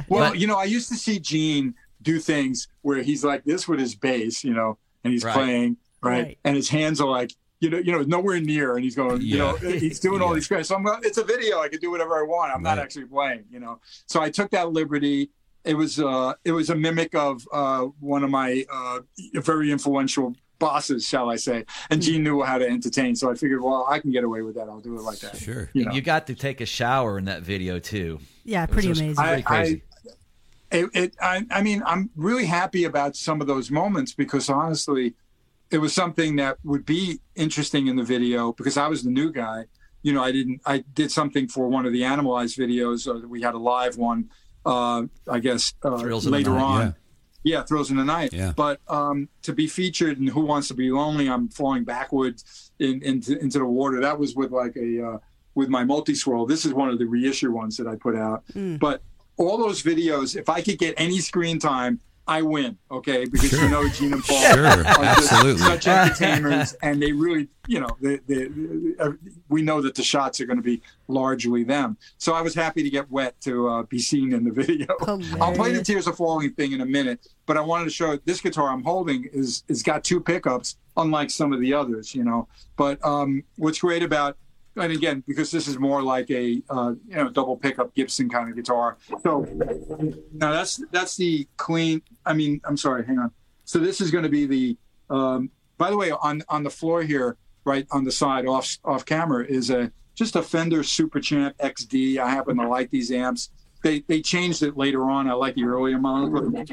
[0.00, 0.04] Aw.
[0.08, 3.66] Well, But- you know, I used to see Gene do things where he's like this
[3.66, 5.34] with his bass, you know, and he's Right.
[5.34, 6.22] playing, right?
[6.24, 6.38] Right.
[6.44, 9.38] And his hands are like, you know, you know, nowhere near, and he's going, you
[9.38, 10.68] know, he's doing all these guys.
[10.68, 11.60] So I'm, it's a video.
[11.60, 12.52] I can do whatever I want.
[12.54, 13.80] I'm not actually playing, you know.
[14.06, 15.30] So I took that liberty.
[15.64, 19.00] It was, uh, it was a mimic of uh, one of my uh,
[19.36, 21.64] very influential bosses, shall I say?
[21.90, 24.54] And Gene knew how to entertain, so I figured, well, I can get away with
[24.56, 24.68] that.
[24.68, 25.36] I'll do it like that.
[25.36, 25.70] Sure.
[25.72, 25.92] You know.
[25.92, 28.20] You got to take a shower in that video too.
[28.44, 29.24] yeah, pretty It was- amazing.
[29.24, 29.82] pretty crazy.
[30.70, 35.14] it, it I, I mean i'm really happy about some of those moments because honestly
[35.70, 39.30] it was something that would be interesting in the video because i was the new
[39.30, 39.64] guy
[40.02, 43.54] you know i didn't i did something for one of the animalized videos we had
[43.54, 44.30] a live one
[44.66, 46.92] uh, i guess uh, Thrills in the later Night, on yeah.
[47.66, 48.32] Thrills in the night.
[48.32, 48.52] Yeah.
[48.56, 53.02] but um, to be featured in who wants to be lonely i'm falling backwards in,
[53.02, 54.00] into, into the water.
[54.00, 55.18] That was with like a uh,
[55.54, 58.42] with my multi-swirl this is one of the reissue ones that i put out.
[58.78, 59.02] But
[59.36, 62.78] all those videos, if I could get any screen time, I win.
[62.90, 65.62] Okay, because you know Gene and Paul Sure, are just absolutely.
[65.62, 68.48] such entertainers, and they really, you know, they, they,
[68.98, 69.12] uh,
[69.48, 71.98] we know that the shots are going to be largely them.
[72.16, 74.86] So I was happy to get wet to uh, be seen in the video.
[75.40, 78.18] I'll play the Tears Are Falling thing in a minute, but I wanted to show
[78.24, 82.24] this guitar I'm holding is is got two pickups, unlike some of the others, you
[82.24, 82.48] know.
[82.76, 84.38] But um, what's great about
[84.76, 88.48] and again, because this is more like a uh, you know double pickup Gibson kind
[88.48, 88.96] of guitar.
[89.22, 89.46] So
[90.32, 92.02] now that's that's the clean.
[92.26, 93.30] I mean, I'm sorry, hang on.
[93.64, 94.76] So this is going to be the.
[95.10, 99.04] Um, by the way, on on the floor here, right on the side, off off
[99.04, 102.18] camera, is a just a Fender Super Champ XD.
[102.18, 103.50] I happen to like these amps.
[103.82, 105.28] They they changed it later on.
[105.28, 106.64] I like the earlier models.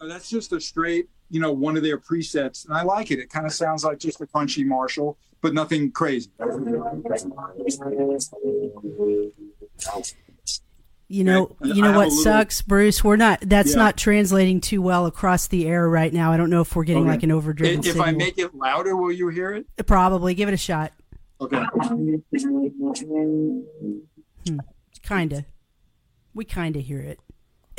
[0.00, 3.18] That's just a straight, you know, one of their presets, and I like it.
[3.18, 6.30] It kind of sounds like just a crunchy Marshall, but nothing crazy.
[11.08, 13.02] You know, And you know what little- sucks, Bruce.
[13.02, 13.40] We're not.
[13.42, 13.78] That's Yeah.
[13.78, 16.30] not translating too well across the air right now.
[16.32, 17.10] I don't know if we're getting Okay.
[17.10, 17.80] like an overdriven.
[17.80, 19.66] If, if I make it louder, will you hear it?
[19.86, 20.92] probably give it a shot.
[21.40, 21.64] Okay.
[24.46, 24.58] Hmm.
[25.02, 25.46] Kinda.
[26.32, 27.18] We kinda hear it.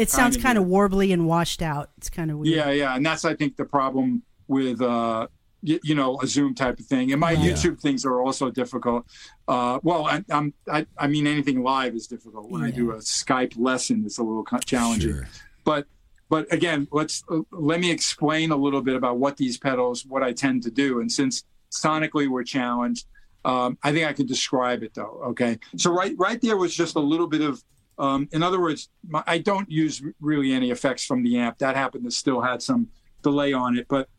[0.01, 1.91] It sounds Kinda kind of hear warbly and washed out.
[1.97, 2.55] It's kind of weird.
[2.55, 5.27] Yeah, yeah, and that's I think the problem with uh,
[5.61, 7.11] you, you, know, a Zoom type of thing.
[7.11, 7.51] And my yeah.
[7.51, 9.05] YouTube things are also difficult.
[9.47, 12.49] Uh, well, I, am I, I mean, anything live is difficult.
[12.49, 12.67] When yeah.
[12.67, 15.13] I do a Skype lesson, it's a little challenging.
[15.13, 15.27] Sure.
[15.63, 15.85] But
[16.29, 20.23] but again, let's uh, let me explain a little bit about what these pedals, what
[20.23, 20.99] I tend to do.
[21.01, 23.05] And since sonically we're challenged,
[23.45, 25.21] um, I think I can describe it though.
[25.27, 27.63] Okay, so right right there was just a little bit of.
[27.97, 31.59] Um, in other words, my, I don't use really any effects from the amp.
[31.59, 32.89] That happened to still had some
[33.21, 34.09] delay on it, but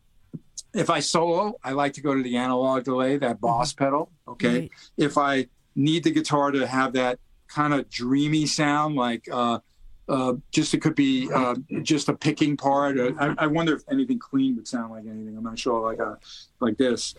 [0.73, 3.83] if I solo, I like to go to the analog delay, that boss mm-hmm.
[3.83, 4.11] pedal.
[4.27, 4.59] Okay.
[4.59, 4.71] Right.
[4.97, 9.59] If I need the guitar to have that kind of dreamy sound, like uh,
[10.09, 12.97] uh, just it could be uh, just a picking part.
[12.99, 15.37] I, I, wonder if anything clean would sound like anything.
[15.37, 15.79] I'm not sure.
[15.81, 16.17] Like a
[16.59, 17.15] like this.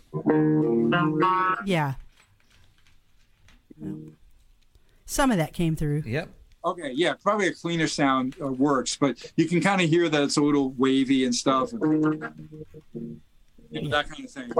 [1.64, 1.94] Yeah.
[5.06, 6.02] Some of that came through.
[6.06, 6.28] Yep.
[6.64, 10.22] Okay, yeah, probably a cleaner sound uh, works, but you can kind of hear that
[10.22, 11.72] it's a little wavy and stuff.
[11.72, 11.82] And,
[13.90, 14.52] that kind of thing.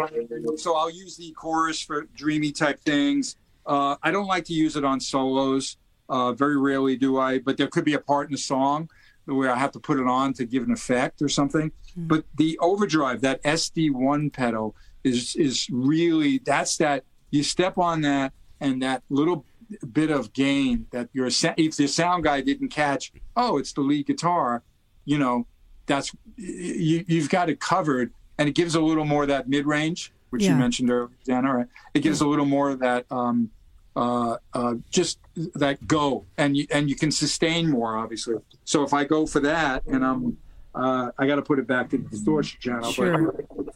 [0.58, 3.36] So I'll use the chorus for dreamy type things.
[3.64, 5.76] Uh, I don't like to use it on solos.
[6.08, 8.90] Uh, very rarely do I, but there could be a part in the song
[9.24, 11.70] where I have to put it on to give an effect or something.
[11.70, 12.08] Mm-hmm.
[12.08, 18.32] But the overdrive, that SD1 pedal, is is really that's that you step on that
[18.60, 19.44] and that little
[19.92, 24.06] bit of gain that your if the sound guy didn't catch, oh, it's the lead
[24.06, 24.62] guitar,
[25.04, 25.46] you know,
[25.86, 29.66] that's you, you've got it covered and it gives a little more of that mid
[29.66, 30.50] range, which yeah.
[30.50, 31.54] you mentioned earlier, Dana.
[31.54, 31.66] Right?
[31.94, 33.50] It gives a little more of that, um,
[33.96, 35.18] uh, uh, just
[35.54, 38.34] that go, and you and you can sustain more, obviously.
[38.64, 40.36] So if I go for that, and I'm,
[40.74, 42.90] uh, I got to put it back to the distortion channel.
[42.90, 43.32] Sure.
[43.32, 43.74] But,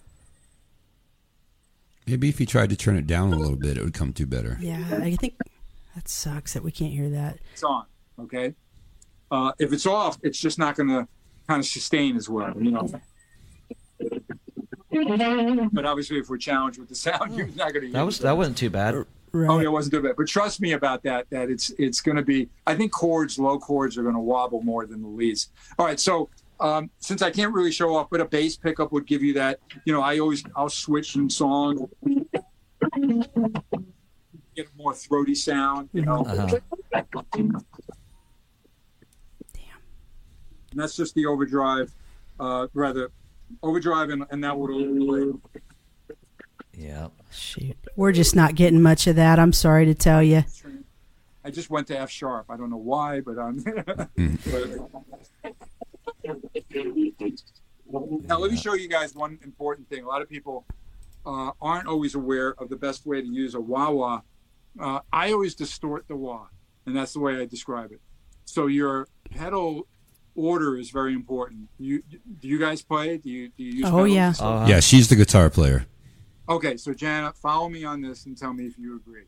[2.09, 4.25] Maybe if you tried to turn it down a little bit, it would come to
[4.25, 4.57] better.
[4.61, 5.35] Yeah, I think
[5.99, 7.39] that sucks that we can't hear that.
[7.53, 7.85] It's on,
[8.21, 8.55] okay.
[9.33, 11.09] Uh, if it's off, it's just not going to
[11.49, 12.89] kind of sustain as well, you know.
[15.73, 17.93] But obviously, if we're challenged with the sound, you're not going to.
[17.93, 18.95] That was that wasn't too bad.
[19.33, 19.51] Right.
[19.51, 20.15] Oh, it wasn't too bad.
[20.17, 21.29] But trust me about that.
[21.31, 22.49] That it's it's going to be.
[22.67, 25.51] I think chords, low chords, are going to wobble more than the leads.
[25.81, 25.99] All right.
[25.99, 26.31] So
[26.61, 29.59] um, since I can't really show off, but a bass pickup would give you that.
[29.85, 31.89] You know, I always I'll switch in song,
[34.59, 35.89] get a more throaty sound.
[35.93, 36.25] You know.
[36.25, 36.59] Uh-huh.
[36.93, 37.23] Damn.
[40.71, 41.93] And that's just the overdrive,
[42.41, 43.11] uh, rather
[43.63, 45.33] overdrive and, and that would overlay.
[46.73, 47.09] Yeah.
[47.31, 47.77] Shoot.
[47.97, 49.39] We're just not getting much of that.
[49.39, 50.45] I'm sorry to tell you.
[51.45, 52.47] I just went to F sharp.
[52.51, 53.57] I don't know why, but I'm.
[58.27, 60.05] now let me show you guys one important thing.
[60.05, 60.67] A lot of people
[61.25, 64.21] uh, aren't always aware of the best way to use a wah wah.
[64.79, 66.47] Uh, I always distort the wah,
[66.87, 68.01] and that's the way I describe it.
[68.45, 69.87] So your pedal
[70.35, 71.69] order is very important.
[71.79, 72.03] You
[72.41, 73.19] do you guys play?
[73.19, 73.89] Do you do you use?
[73.91, 74.33] Oh yeah.
[74.39, 74.67] Uh-huh.
[74.69, 75.87] Yeah, she's the guitar player.
[76.49, 79.25] Okay, so Janet, follow me on this and tell me if you agree.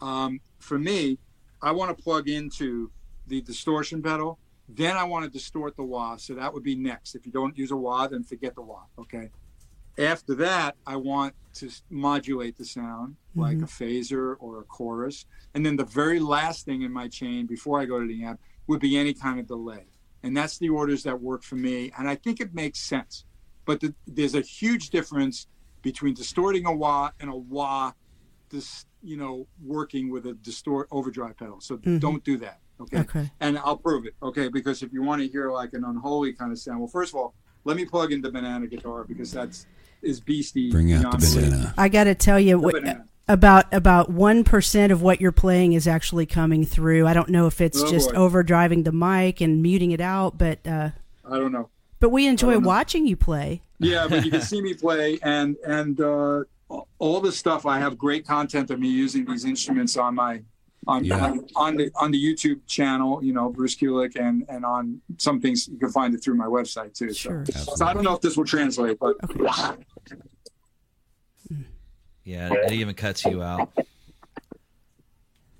[0.00, 1.18] Um, for me,
[1.60, 2.90] I want to plug into
[3.26, 4.38] the distortion pedal.
[4.68, 7.14] Then I want to distort the wah, so that would be next.
[7.16, 8.84] If you don't use a wah, then forget the wah.
[8.98, 9.30] Okay.
[9.98, 13.64] After that, I want to modulate the sound like mm-hmm.
[13.64, 15.26] a phaser or a chorus.
[15.54, 18.40] And then the very last thing in my chain before I go to the amp
[18.66, 19.86] would be any kind of delay
[20.22, 23.24] and that's the orders that work for me and i think it makes sense
[23.64, 25.46] but the, there's a huge difference
[25.82, 27.92] between distorting a wah and a wah
[28.50, 31.98] this you know working with a distort overdrive pedal so mm-hmm.
[31.98, 32.98] don't do that okay?
[32.98, 36.32] okay and i'll prove it okay because if you want to hear like an unholy
[36.32, 37.34] kind of sound well first of all
[37.64, 39.66] let me plug in the banana guitar because that's
[40.02, 42.74] is beastie bring out the banana i gotta tell you what,
[43.28, 47.06] about about one percent of what you're playing is actually coming through.
[47.06, 48.18] I don't know if it's oh, just boy.
[48.18, 50.90] overdriving the mic and muting it out, but uh,
[51.24, 51.68] I don't know.
[52.00, 53.62] But we enjoy watching you play.
[53.78, 56.44] Yeah, but you can see me play, and and uh,
[56.98, 57.64] all the stuff.
[57.64, 60.42] I have great content of me using these instruments on my
[60.86, 61.24] on yeah.
[61.24, 63.22] on, on, the on the YouTube channel.
[63.22, 66.46] You know, Bruce Kulick, and and on some things you can find it through my
[66.46, 67.12] website too.
[67.12, 67.44] Sure.
[67.46, 69.16] So, so I don't know if this will translate, but.
[69.24, 69.82] Okay.
[72.24, 73.72] Yeah, it even cuts you out.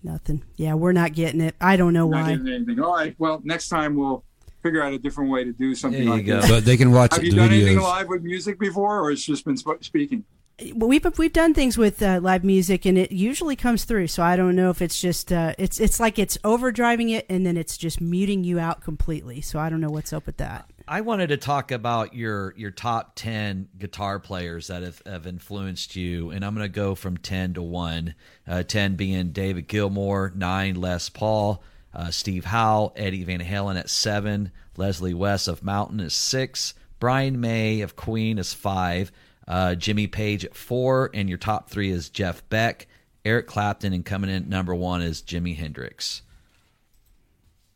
[0.02, 0.44] Nothing.
[0.56, 1.54] Yeah, we're not getting it.
[1.60, 2.32] I don't know not why.
[2.32, 2.80] anything.
[2.80, 3.14] All right.
[3.18, 4.24] Well, next time we'll
[4.62, 6.40] figure out a different way to do something like go.
[6.40, 6.50] this.
[6.50, 7.14] But they can watch.
[7.14, 7.52] Have you done videos.
[7.52, 10.24] anything live with music before, or it's just been sp- speaking?
[10.74, 14.08] Well, we've we've done things with uh, live music, and it usually comes through.
[14.08, 17.44] So I don't know if it's just uh, it's it's like it's overdriving it, and
[17.44, 19.40] then it's just muting you out completely.
[19.40, 20.70] So I don't know what's up with that.
[20.86, 25.96] I wanted to talk about your your top ten guitar players that have, have influenced
[25.96, 28.14] you, and I'm going to go from ten to one.
[28.46, 31.62] Uh, ten being David Gilmour, nine Les Paul,
[31.94, 37.40] uh, Steve Howe, Eddie Van Halen at seven, Leslie West of Mountain is six, Brian
[37.40, 39.12] May of Queen is five,
[39.46, 42.86] Uh, Jimmy Page at four, and your top three is Jeff Beck,
[43.24, 46.22] Eric Clapton, and coming in number one is Jimi Hendrix.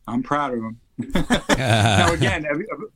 [0.07, 0.81] I'm proud of him.
[1.59, 2.47] now again,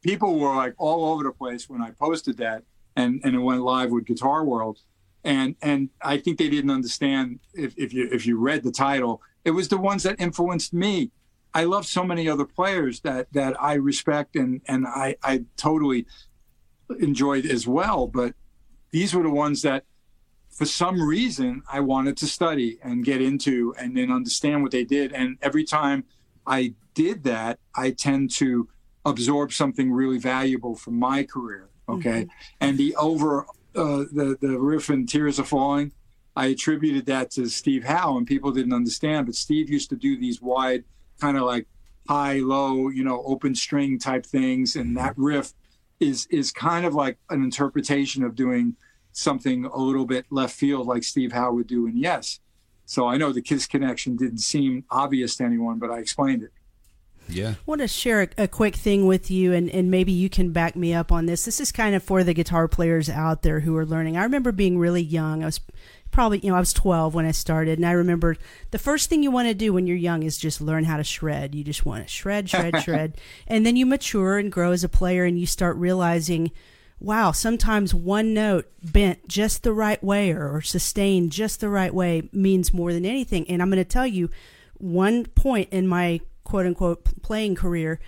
[0.00, 2.62] people were like all over the place when I posted that,
[2.96, 4.78] and and it went live with Guitar World,
[5.24, 9.20] and and I think they didn't understand if, if you if you read the title,
[9.44, 11.10] it was the ones that influenced me.
[11.52, 16.06] I love so many other players that that I respect and and I I totally
[17.00, 18.34] enjoyed as well, but
[18.91, 19.84] these were the ones that
[20.51, 24.84] for some reason I wanted to study and get into and then understand what they
[24.84, 25.12] did.
[25.12, 26.05] And every time
[26.47, 28.68] I did that, I tend to
[29.05, 31.68] absorb something really valuable from my career.
[31.88, 32.22] Okay.
[32.22, 32.30] Mm-hmm.
[32.61, 35.93] And the over, uh, the, the riff and Tears Are Falling,
[36.36, 40.18] I attributed that to Steve Howe and people didn't understand, but Steve used to do
[40.18, 40.84] these wide
[41.20, 41.66] kind of like
[42.09, 44.76] high, low, you know, open string type things.
[44.76, 45.53] And that riff
[46.01, 48.76] is, is kind of like an interpretation of doing
[49.12, 52.40] something a little bit left field like Steve Howe would do in Yes.
[52.86, 56.51] So I know the Kiss connection didn't seem obvious to anyone, but I explained it.
[57.28, 57.51] Yeah.
[57.51, 60.51] I want to share a, a, quick thing with you, and, and maybe you can
[60.51, 61.44] back me up on this.
[61.44, 64.16] This is kind of for the guitar players out there who are learning.
[64.16, 65.42] I remember being really young.
[65.44, 65.61] I was
[66.11, 68.36] probably, you know, I was 12 when I started, and I remember
[68.70, 71.04] the first thing you want to do when you're young is just learn how to
[71.04, 71.54] shred.
[71.54, 73.18] You just want to shred, shred, shred.
[73.46, 76.50] And then you mature and grow as a player, and you start realizing–
[77.00, 81.92] wow, sometimes one note bent just the right way or, or sustained just the right
[81.92, 83.48] way means more than anything.
[83.48, 84.30] And I'm going to tell you
[84.76, 87.98] one point in my quote unquote playing career.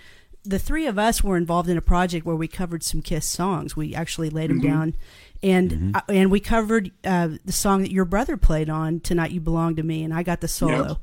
[0.45, 3.75] The three of us were involved in a project where we covered some Kiss songs.
[3.75, 4.69] We actually laid them mm-hmm.
[4.69, 4.95] down,
[5.43, 5.95] and mm-hmm.
[5.95, 9.75] uh, and we covered uh, the song that your brother played on "Tonight You Belong
[9.75, 10.87] to Me," and I got the solo.
[10.87, 10.97] Yep.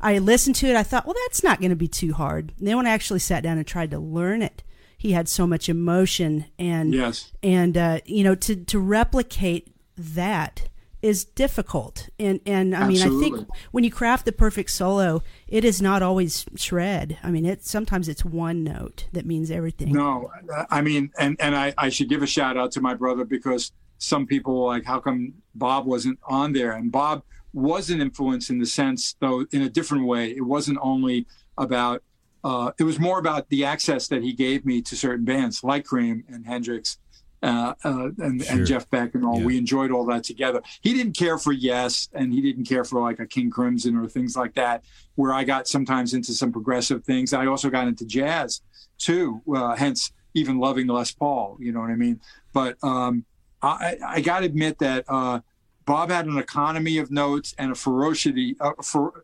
[0.00, 0.76] I listened to it.
[0.76, 2.52] I thought, well, that's not going to be too hard.
[2.58, 4.62] And then when I actually sat down and tried to learn it,
[4.98, 7.32] he had so much emotion and yes.
[7.42, 10.68] and uh, you know to to replicate that
[11.02, 13.10] is difficult and and I Absolutely.
[13.10, 17.30] mean I think when you craft the perfect solo it is not always shred I
[17.30, 20.30] mean it sometimes it's one note that means everything no
[20.70, 23.72] I mean and and I, I should give a shout out to my brother because
[24.04, 28.50] some people were like how come Bob wasn't on there and Bob was an influence
[28.50, 31.26] in the sense though in a different way it wasn't only
[31.56, 32.02] about
[32.42, 35.84] uh, it was more about the access that he gave me to certain bands like
[35.84, 36.98] Cream and Hendrix
[37.44, 38.56] uh, uh, and, sure.
[38.56, 39.38] and, Jeff Beck and all.
[39.38, 39.44] Yeah.
[39.44, 40.62] We enjoyed all that together.
[40.80, 44.08] He didn't care for Yes, and he didn't care for like a King Crimson or
[44.08, 44.84] things like that.
[45.14, 47.34] Where I got sometimes into some progressive things.
[47.34, 48.62] I also got into jazz
[48.98, 49.42] too.
[49.54, 51.58] Uh, hence, even loving Les Paul.
[51.60, 52.20] You know what I mean?
[52.54, 53.26] But um,
[53.66, 55.40] I, I got to admit that uh,
[55.86, 58.56] Bob had an economy of notes and a ferocity.
[58.60, 59.22] Uh, for,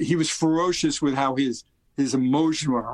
[0.00, 1.64] he was ferocious with how his
[1.96, 2.84] his emotion would,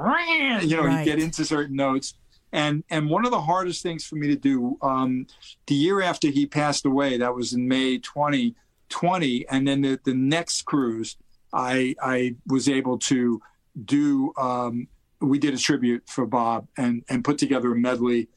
[0.64, 0.98] you know, right.
[0.98, 2.14] he'd get into certain notes.
[2.52, 5.26] And and one of the hardest things for me to do, um,
[5.66, 10.14] the year after he passed away, that was in May 2020, and then the, the
[10.14, 11.16] next cruise,
[11.52, 13.40] I I was able to
[13.84, 14.32] do.
[14.36, 14.88] Um,
[15.20, 18.28] we did a tribute for Bob and and put together a medley.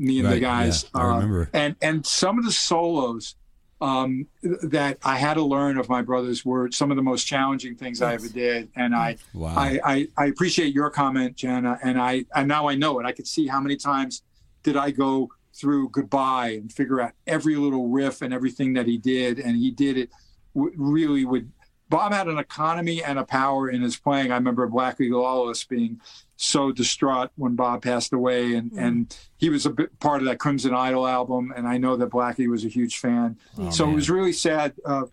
[0.00, 1.42] Me and right, the guys, yeah, I remember.
[1.52, 3.36] Uh, and and some of the solos
[3.80, 7.76] um, that I had to learn of my brothers were some of the most challenging
[7.76, 8.68] things I ever did.
[8.76, 9.54] And I, wow.
[9.56, 11.78] I, I, I, appreciate your comment, Jana.
[11.82, 13.06] And I, and now I know it.
[13.06, 14.22] I could see how many times
[14.62, 18.98] did I go through goodbye and figure out every little riff and everything that he
[18.98, 19.38] did.
[19.38, 20.10] And he did it
[20.54, 21.50] w- really would.
[21.88, 24.30] Bob had an economy and a power in his playing.
[24.30, 26.00] I remember Blackie Lawless being
[26.42, 28.78] so distraught when Bob passed away, and mm.
[28.78, 32.10] and he was a bit part of that Crimson Idol album, and I know that
[32.10, 33.36] Blackie was a huge fan.
[33.58, 33.92] Oh, so man.
[33.92, 35.04] it was really sad, uh,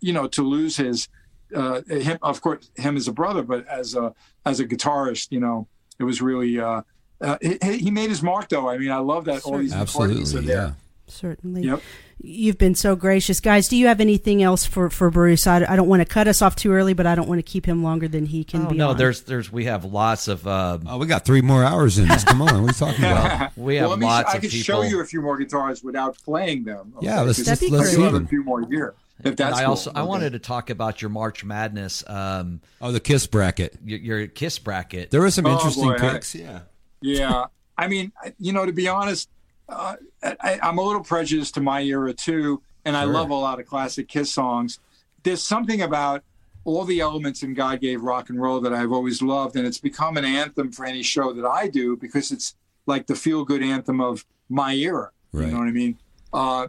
[0.00, 1.08] you know, to lose his
[1.54, 2.18] uh, him.
[2.20, 4.14] Of course, him as a brother, but as a
[4.44, 5.66] as a guitarist, you know,
[5.98, 6.60] it was really.
[6.60, 6.82] Uh,
[7.20, 8.68] uh he, he, made his mark, though.
[8.68, 10.76] I mean, I love that all these Absolutely, are there.
[11.14, 11.20] Yeah.
[11.20, 11.62] Certainly.
[11.62, 11.82] Yep.
[12.18, 13.40] You've been so gracious.
[13.40, 15.46] Guys, do you have anything else for, for Bruce?
[15.46, 17.42] I, I don't want to cut us off too early, but I don't want to
[17.42, 18.76] keep him longer than he can oh, be.
[18.76, 18.96] No, on.
[18.96, 20.46] there's there's we have lots of.
[20.46, 22.24] Um, oh, we got three more hours in this.
[22.24, 23.56] Come on, what are you talking about?
[23.56, 24.64] we have well, lots I of could people.
[24.64, 26.94] show you a few more guitars without playing them.
[26.96, 27.06] Okay?
[27.06, 28.94] Yeah, let's just let's see a few more here.
[29.22, 29.70] If that's and I cool.
[29.70, 30.00] also okay.
[30.00, 32.02] I wanted to talk about your March Madness.
[32.06, 33.78] Um, oh, the Kiss bracket.
[33.84, 35.10] Your, your Kiss bracket.
[35.10, 36.34] There were some oh, interesting boy, picks.
[36.34, 36.60] I, yeah.
[37.00, 37.44] Yeah.
[37.76, 39.28] I mean, you know, to be honest,
[39.68, 43.02] uh, I, am a little prejudiced to my era too, and sure.
[43.02, 44.78] I love a lot of classic Kiss songs.
[45.22, 46.22] There's something about
[46.64, 49.78] all the elements in God Gave Rock and Roll that I've always loved, and it's
[49.78, 52.56] become an anthem for any show that I do because it's
[52.86, 55.10] like the feel good anthem of my era.
[55.32, 55.46] Right.
[55.46, 55.98] You know what I mean?
[56.32, 56.68] Uh,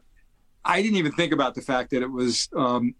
[0.63, 2.95] I didn't even think about the fact that it was, um,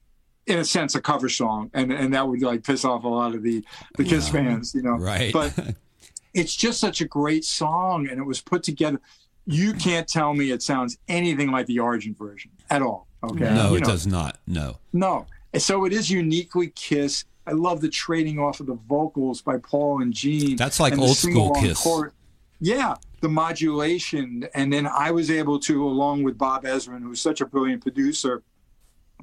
[0.46, 3.34] in a sense, a cover song, and and that would like piss off a lot
[3.34, 3.66] of the
[3.98, 4.96] the Kiss fans, you know.
[4.98, 5.34] Right.
[5.34, 5.58] But
[6.34, 9.02] it's just such a great song, and it was put together
[9.46, 13.08] you can't tell me it sounds anything like the origin version at all.
[13.24, 13.54] Okay.
[13.54, 14.40] No, you it know, does not.
[14.48, 14.78] No.
[14.94, 15.26] No.
[15.58, 17.26] So it is uniquely Kiss.
[17.48, 20.56] I love the trading off of the vocals by Paul and Gene.
[20.56, 21.82] That's like and old school Kiss.
[21.82, 22.12] chord.
[22.60, 27.42] Yeah, the modulation, and then I was able to, along with Bob Ezrin, who's such
[27.42, 28.44] a brilliant producer,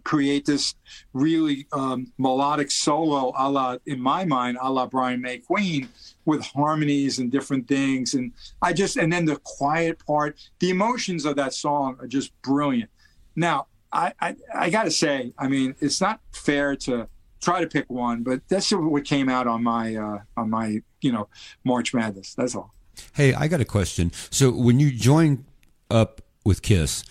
[0.04, 0.74] create this
[1.12, 5.88] really um, melodic solo, a la, in my mind, a la Brian May Queen,
[6.24, 8.14] with harmonies and different things.
[8.14, 12.32] And I just, and then the quiet part, the emotions of that song are just
[12.42, 12.90] brilliant.
[13.36, 17.08] Now, I, I, I got to say, I mean, it's not fair to
[17.40, 21.12] try to pick one, but that's what came out on my, uh, on my, you
[21.12, 21.28] know,
[21.64, 22.34] March Madness.
[22.34, 22.72] That's all.
[23.14, 24.12] Hey, I got a question.
[24.30, 25.44] So when you joined
[25.90, 27.04] up with Kiss,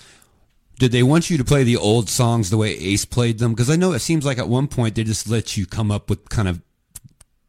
[0.82, 3.52] did they want you to play the old songs the way Ace played them?
[3.52, 6.10] Because I know it seems like at one point they just let you come up
[6.10, 6.60] with kind of,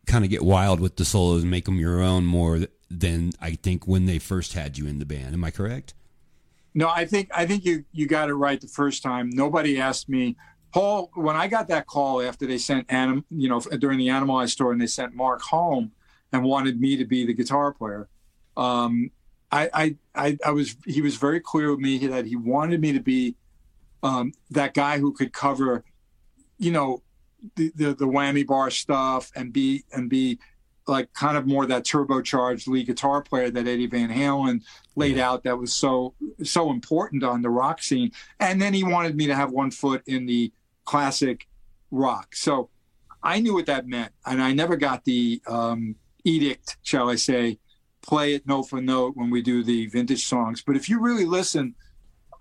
[0.06, 3.52] kind of get wild with the solos and make them your own more than I
[3.52, 5.32] think when they first had you in the band.
[5.32, 5.94] Am I correct?
[6.74, 9.30] No, I think I think you you got it right the first time.
[9.30, 10.36] Nobody asked me,
[10.70, 11.10] Paul.
[11.14, 14.72] When I got that call after they sent Anim, you know, during the Animalized tour,
[14.72, 15.92] and they sent Mark home
[16.32, 18.10] and wanted me to be the guitar player.
[18.58, 19.10] Um,
[19.52, 22.92] I, I, I, I was he was very clear with me that he wanted me
[22.92, 23.36] to be
[24.02, 25.84] um, that guy who could cover,
[26.58, 27.02] you know,
[27.56, 30.38] the, the the whammy bar stuff and be and be
[30.88, 34.62] like kind of more that turbocharged lead guitar player that Eddie Van Halen
[34.96, 35.30] laid Yeah.
[35.30, 38.10] out that was so so important on the rock scene.
[38.40, 40.52] And then he wanted me to have one foot in the
[40.84, 41.46] classic
[41.90, 42.34] rock.
[42.34, 42.70] So
[43.22, 45.94] I knew what that meant, and I never got the um,
[46.24, 47.58] edict, shall I say,
[48.02, 50.62] play it note for note when we do the vintage songs.
[50.62, 51.74] But if you really listen,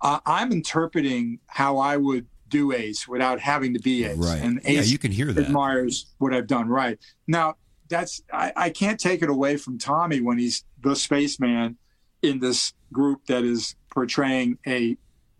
[0.00, 4.18] uh, I'm interpreting how I would do Ace without having to be Ace.
[4.18, 4.40] Right.
[4.42, 5.46] And yeah, you can hear that.
[5.46, 6.98] admires what I've done right.
[7.26, 7.54] Now,
[7.88, 11.76] that's I, I can't take it away from Tommy when he's the spaceman
[12.22, 14.96] in this group that is portraying a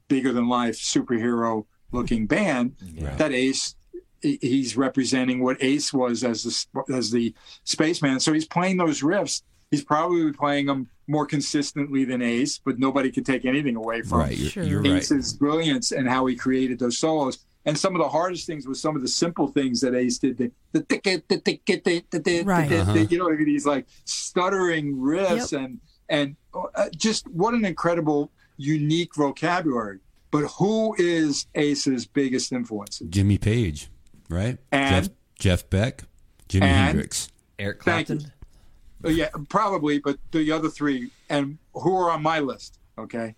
[0.09, 2.77] bigger than life superhero looking band.
[3.01, 3.17] Right.
[3.19, 3.75] That Ace
[4.23, 8.21] he's representing what Ace was as the as the spaceman.
[8.21, 9.43] So he's playing those riffs.
[9.73, 14.19] He's probably playing them more consistently than Ace, but nobody could take anything away from
[14.21, 14.63] Right, you're, Sure.
[14.63, 14.93] you're right.
[15.03, 17.45] Ace's brilliance and how he created those solos.
[17.65, 20.37] And some of the hardest things was some of the simple things that Ace did.
[20.37, 22.69] The, the, tick it, the, tick it, the, the, the, Right.
[22.69, 22.93] the, Uh-huh.
[22.93, 29.15] the- you know, these like stuttering riffs and and uh, just what an incredible, unique
[29.17, 30.01] vocabulary.
[30.31, 33.01] But who is Ace's biggest influence?
[33.09, 33.89] Jimmy Page,
[34.29, 34.59] right?
[34.71, 36.05] And- Jeff, Jeff Beck,
[36.49, 37.29] Jimi Hendrix.
[37.59, 38.17] Eric Thank you.
[38.17, 38.33] Clapton.
[39.05, 42.79] Uh, Yeah, probably, but the other three, and who are on my list?
[42.99, 43.35] Okay,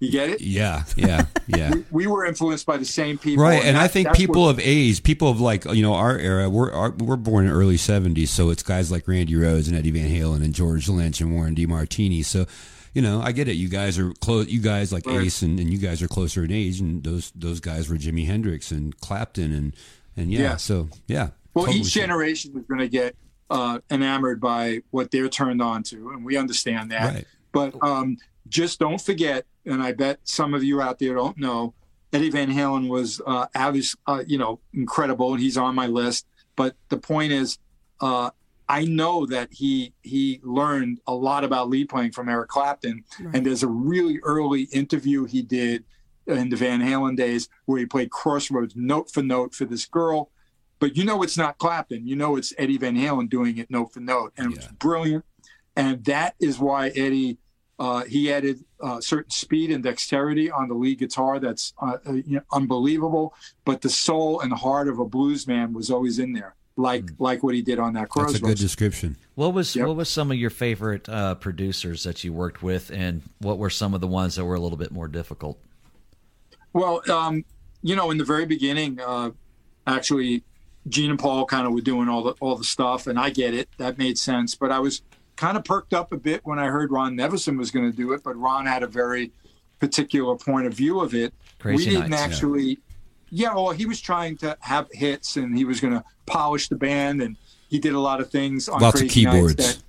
[0.00, 0.40] you get it.
[0.40, 1.72] Yeah, yeah, yeah.
[1.90, 5.02] We were influenced by the same people, Right, and I that- think people of age,
[5.02, 8.50] people of like you know our era, we're our, we're born in early '70s, so
[8.50, 12.24] it's guys like Randy Rhoads and Eddie Van Halen and George Lynch and Warren DeMartini.
[12.24, 12.46] So,
[12.94, 13.54] you know, I get it.
[13.54, 14.48] You guys are close.
[14.48, 15.22] You guys like Right.
[15.26, 18.26] Ace, and, and you guys are closer in age, and those those guys were Jimi
[18.26, 19.76] Hendrix and Clapton, and
[20.16, 20.56] and yeah, Yeah.
[20.56, 21.28] so yeah.
[21.54, 23.14] Well, totally each generation is going to get
[23.50, 27.14] uh, enamored by what they're turned on to, and we understand that.
[27.14, 27.26] Right.
[27.52, 28.16] But um,
[28.48, 31.74] just don't forget, and I bet some of you out there don't know,
[32.12, 36.26] Eddie Van Halen was uh, obvious, uh, you know, incredible, and he's on my list.
[36.56, 37.58] But the point is,
[38.00, 38.30] uh,
[38.68, 43.36] I know that he he learned a lot about lead playing from Eric Clapton, Right.
[43.36, 45.84] and there's a really early interview he did
[46.26, 50.30] in the Van Halen days where he played Crossroads note for note for this girl.
[50.84, 52.06] But you know it's not Clapton.
[52.06, 55.24] You know it's Eddie Van Halen doing it note for note, and it was brilliant.
[55.76, 57.38] And that is why Eddie
[57.78, 62.12] uh, he added uh, certain speed and dexterity on the lead guitar that's uh, uh,
[62.12, 63.32] you know, unbelievable.
[63.64, 67.42] But the soul and heart of a blues man was always in there, like like
[67.42, 69.16] what he did on that That's a good description.
[69.36, 69.86] What was Yep.
[69.86, 73.70] what was some of your favorite uh, producers that you worked with, and what were
[73.70, 75.58] some of the ones that were a little bit more difficult?
[76.74, 77.46] Well, um,
[77.80, 79.30] you know, in the very beginning, uh,
[79.86, 80.44] actually,
[80.88, 83.54] Gene and Paul kind of were doing all the all the stuff, and I get
[83.54, 83.68] it.
[83.78, 84.54] That made sense.
[84.54, 85.02] But I was
[85.36, 88.12] kind of perked up a bit when I heard Ron Nevison was going to do
[88.12, 88.22] it.
[88.22, 89.32] But Ron had a very
[89.80, 91.32] particular point of view of it.
[91.58, 92.78] Crazy we didn't Nights, actually.
[93.30, 93.54] Yeah.
[93.54, 97.22] well, he was trying to have hits, and he was going to polish the band,
[97.22, 97.36] and
[97.68, 99.56] he did a lot of things on Lots of Crazy Nights keyboards.
[99.56, 99.82] that-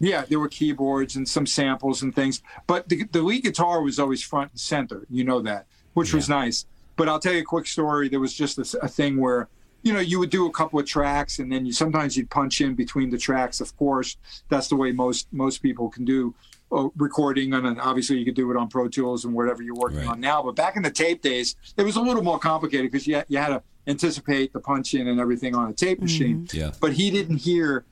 [0.00, 4.00] yeah, there were keyboards and some samples and things, but the, the lead guitar was
[4.00, 5.06] always front and center.
[5.08, 6.66] You know that, which was nice.
[6.96, 8.08] But I'll tell you a quick story.
[8.08, 9.48] There was just a, a thing where,
[9.82, 12.60] you know, you would do a couple of tracks, and then you sometimes you'd punch
[12.60, 13.60] in between the tracks.
[13.60, 14.16] Of course,
[14.48, 16.34] that's the way most most people can do
[16.70, 19.74] uh, recording, and then obviously you could do it on Pro Tools and whatever you're
[19.74, 20.08] working Right.
[20.08, 20.42] on now.
[20.42, 23.26] But back in the tape days, it was a little more complicated because you had,
[23.28, 26.70] you had to anticipate the punch in and everything on a tape machine Yeah.
[26.80, 27.84] but he didn't hear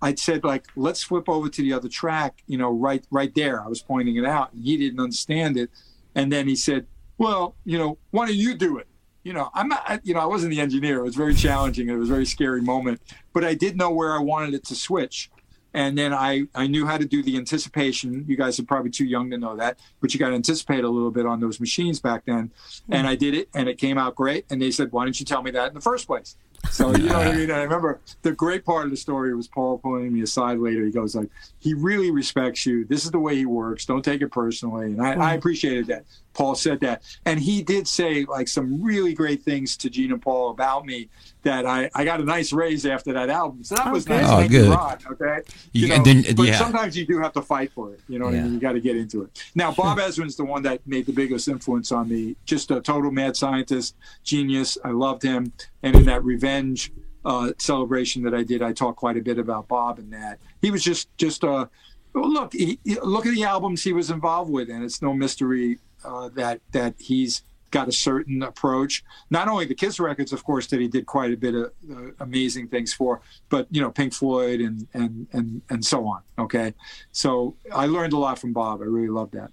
[0.00, 3.62] I'd said like, let's flip over to the other track, you know, right right there.
[3.62, 5.70] I was pointing it out, and he didn't understand it.
[6.14, 6.86] And then he said,
[7.18, 8.88] well, you know, why don't you do it?
[9.22, 10.98] You know, I'm not, you know, I wasn't the engineer.
[10.98, 11.88] It was very challenging.
[11.88, 13.00] It was a very scary moment,
[13.32, 15.30] but I did know where I wanted it to switch.
[15.74, 18.24] And then I, I knew how to do the anticipation.
[18.28, 20.88] You guys are probably too young to know that, but you got to anticipate a
[20.88, 22.50] little bit on those machines back then.
[22.86, 22.94] Hmm.
[22.94, 24.44] And I did it, and it came out great.
[24.50, 26.36] And they said, "Why didn't you tell me that in the first place?"
[26.70, 27.42] So you know what I mean.
[27.42, 30.84] And I remember the great part of the story was Paul pulling me aside later.
[30.84, 32.84] He goes like, "He really respects you.
[32.84, 33.86] This is the way he works.
[33.86, 35.38] Don't take it personally." And I, I hmm.
[35.38, 36.04] appreciated that.
[36.34, 40.20] Paul said that, and he did say like some really great things to Gene and
[40.22, 41.08] Paul about me.
[41.44, 44.20] That I, I got a nice raise after that album, so that was Okay.
[44.22, 44.30] nice.
[44.30, 44.70] Oh, good.
[44.70, 45.40] Rod, okay,
[45.72, 46.56] You- know, and then- but yeah.
[46.56, 48.00] sometimes you do have to fight for it.
[48.08, 48.54] You know what I mean?
[48.54, 49.42] You got to get into it.
[49.56, 52.36] Now, Bob Ezrin's the one that made the biggest influence on me.
[52.44, 54.78] Just a total mad scientist, genius.
[54.84, 55.52] I loved him,
[55.82, 56.92] and in that revenge
[57.24, 60.38] uh, celebration that I did, I talked quite a bit about Bob and that.
[60.60, 61.66] He was just just uh,
[62.14, 65.78] well, look he- look at the albums he was involved with, and it's no mystery
[66.04, 67.42] uh, that that he's
[67.72, 69.02] got a certain approach.
[69.30, 72.10] Not only the Kiss records, of course, that he did quite a bit of uh,
[72.20, 76.22] amazing things for, but you know Pink Floyd and and and and so on.
[76.38, 76.74] Okay,
[77.10, 78.80] so I learned a lot from Bob.
[78.80, 79.50] I really love that.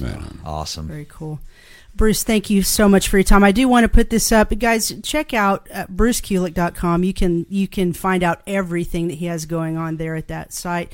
[0.00, 0.18] Right.
[0.44, 0.88] Awesome.
[0.88, 1.38] Very cool.
[1.94, 3.44] Bruce, thank you so much for your time.
[3.44, 4.94] I do want to put this up, guys.
[5.02, 7.04] Check out uh, brucekulick.com.
[7.04, 10.52] You can you can find out everything that he has going on there at that
[10.52, 10.92] site,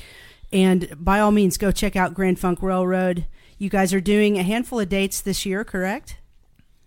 [0.51, 3.25] and by all means, go check out Grand Funk Railroad.
[3.61, 6.15] You guys are doing a handful of dates this year, correct?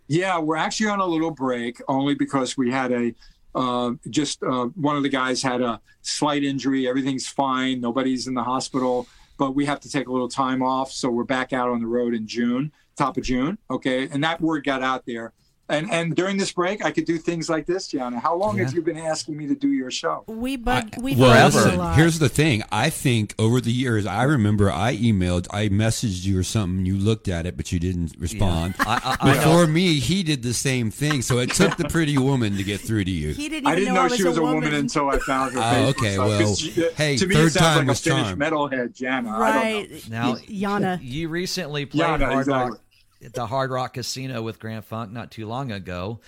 [0.08, 3.14] Yeah, we're actually on a little break only because we had a
[3.54, 6.88] uh, just uh, one of the guys had a slight injury.
[6.88, 7.82] Everything's fine.
[7.82, 9.06] Nobody's in the hospital,
[9.38, 10.90] but we have to take a little time off.
[10.90, 13.58] So we're back out on the road in June, top of June.
[13.70, 15.34] Okay, and that word got out there.
[15.72, 18.20] And and during this break, I could do things like this, Gianna.
[18.20, 20.24] How long have you been asking me to do your show?
[20.26, 21.96] We bug I- we well, bug a listen, lot.
[21.96, 22.62] here's the thing.
[22.70, 26.84] I think over the years, I remember I emailed, I messaged you or something.
[26.84, 28.74] You looked at it, but you didn't respond.
[28.80, 29.38] I, I, I know.
[29.40, 31.22] Before me, he did the same thing.
[31.22, 33.32] So it took the pretty woman to get through to you.
[33.32, 35.18] he didn't even I didn't know, know, I she was a woman, woman until I
[35.18, 35.60] found her.
[35.62, 37.86] Oh, okay, stuff, 'cause well, she- uh, hey, to me third it sounds time like
[37.86, 38.38] a was Finnish charm.
[38.38, 39.30] metalhead, Jana.
[39.30, 39.38] I don't know.
[39.38, 40.10] right?
[40.10, 40.98] Now, Yana.
[41.02, 42.70] you recently played Yana, Hard exactly.
[42.72, 42.80] Rock
[43.24, 46.20] at the Hard Rock Casino with Grand Funk not too long ago,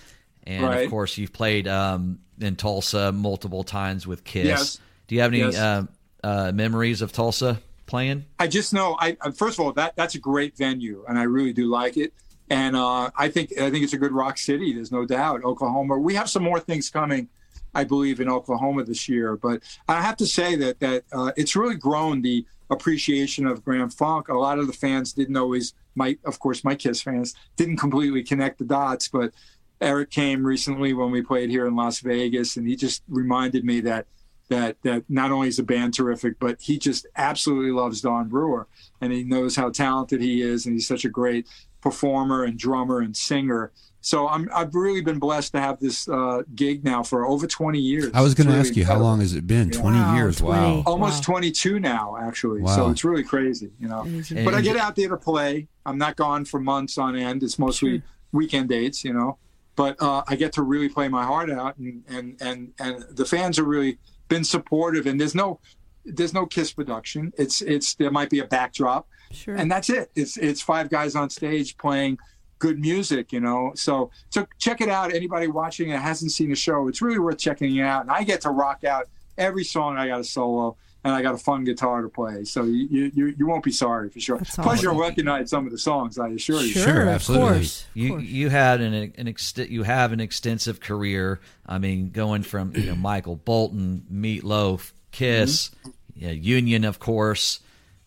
[0.43, 0.85] and Right.
[0.85, 4.45] of course you've played um, in Tulsa multiple times with Kiss.
[4.45, 4.79] Yes.
[5.07, 5.55] Do you have any Yes.
[5.57, 5.83] uh,
[6.23, 8.25] uh, memories of Tulsa playing?
[8.39, 8.95] I just know.
[8.99, 11.97] I I- first of all, that that's a great venue, and I really do like
[11.97, 12.13] it.
[12.49, 14.73] And uh, I think I think it's a good rock city.
[14.73, 15.43] There's no doubt.
[15.43, 15.97] Oklahoma.
[15.97, 17.27] We have some more things coming,
[17.73, 19.35] I believe, in Oklahoma this year.
[19.35, 23.93] But I have to say that that uh, it's really grown the appreciation of Grand
[23.93, 24.27] Funk.
[24.29, 25.73] A lot of the fans didn't always.
[25.95, 29.33] My of course, my Kiss fans didn't completely connect the dots, but
[29.81, 33.81] Eric came recently when we played here in Las Vegas, and he just reminded me
[33.81, 34.07] that
[34.49, 38.67] that that not only is the band terrific, but he just absolutely loves Don Brewer,
[39.01, 41.47] and he knows how talented he is, and he's such a great
[41.81, 43.71] performer and drummer and singer.
[44.01, 47.79] So I'm I've really been blessed to have this uh, gig now for over 20
[47.79, 48.11] years.
[48.13, 49.71] I was going to really ask you, how long has it been?
[49.71, 50.37] 20 Wow, years.
[50.37, 50.59] 20.
[50.61, 50.83] Wow.
[50.85, 51.33] Almost Wow.
[51.37, 52.61] 22 now, actually.
[52.61, 52.75] Wow.
[52.75, 54.01] So it's really crazy, you know.
[54.01, 54.45] Amazing.
[54.45, 55.67] But I get out there to play.
[55.87, 57.41] I'm not gone for months on end.
[57.41, 58.03] It's mostly Sure.
[58.31, 59.39] weekend dates, you know.
[59.75, 63.25] But uh, I get to really play my heart out, and and and and the
[63.25, 63.97] fans are really
[64.27, 65.05] been supportive.
[65.07, 65.59] And there's no
[66.05, 67.33] there's no Kiss production.
[67.37, 69.55] It's it's there might be a backdrop, Sure.
[69.55, 70.11] and that's it.
[70.15, 72.17] It's it's five guys on stage playing
[72.59, 73.71] good music, you know.
[73.75, 75.13] So so check it out.
[75.13, 78.01] Anybody watching it hasn't seen the show, it's really worth checking it out.
[78.03, 79.07] And I get to rock out
[79.37, 79.97] every song.
[79.97, 82.43] I got a solo, and I got a fun guitar to play.
[82.43, 84.37] So you you, you won't be sorry for sure.
[84.39, 84.83] That's Plus, awesome.
[84.83, 86.17] you'll recognize some of the songs.
[86.19, 86.69] I assure you.
[86.73, 87.47] sure, Sure, of absolutely.
[87.47, 88.23] course, of You course.
[88.23, 91.39] you had an an ext- you have an extensive career.
[91.65, 95.71] I mean, going from you know Michael Bolton, Meatloaf, Kiss,
[96.15, 97.59] yeah, Union, of course,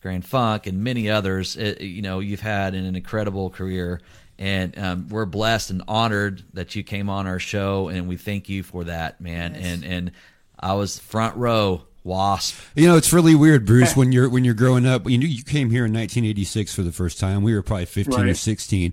[0.03, 1.57] Grand Funk, and many others.
[1.57, 4.01] It, you know, you've had an incredible career,
[4.40, 8.49] and um, we're blessed and honored that you came on our show, and we thank
[8.49, 9.55] you for that, man.
[9.55, 10.11] And and
[10.59, 11.82] I was front row.
[12.09, 12.56] Wasp.
[12.74, 13.94] You know, it's really weird, Bruce.
[13.96, 16.92] When you're when you're growing up, you know, you came here in 1986 for the
[16.92, 17.42] first time.
[17.42, 18.92] We were probably 15 or 16.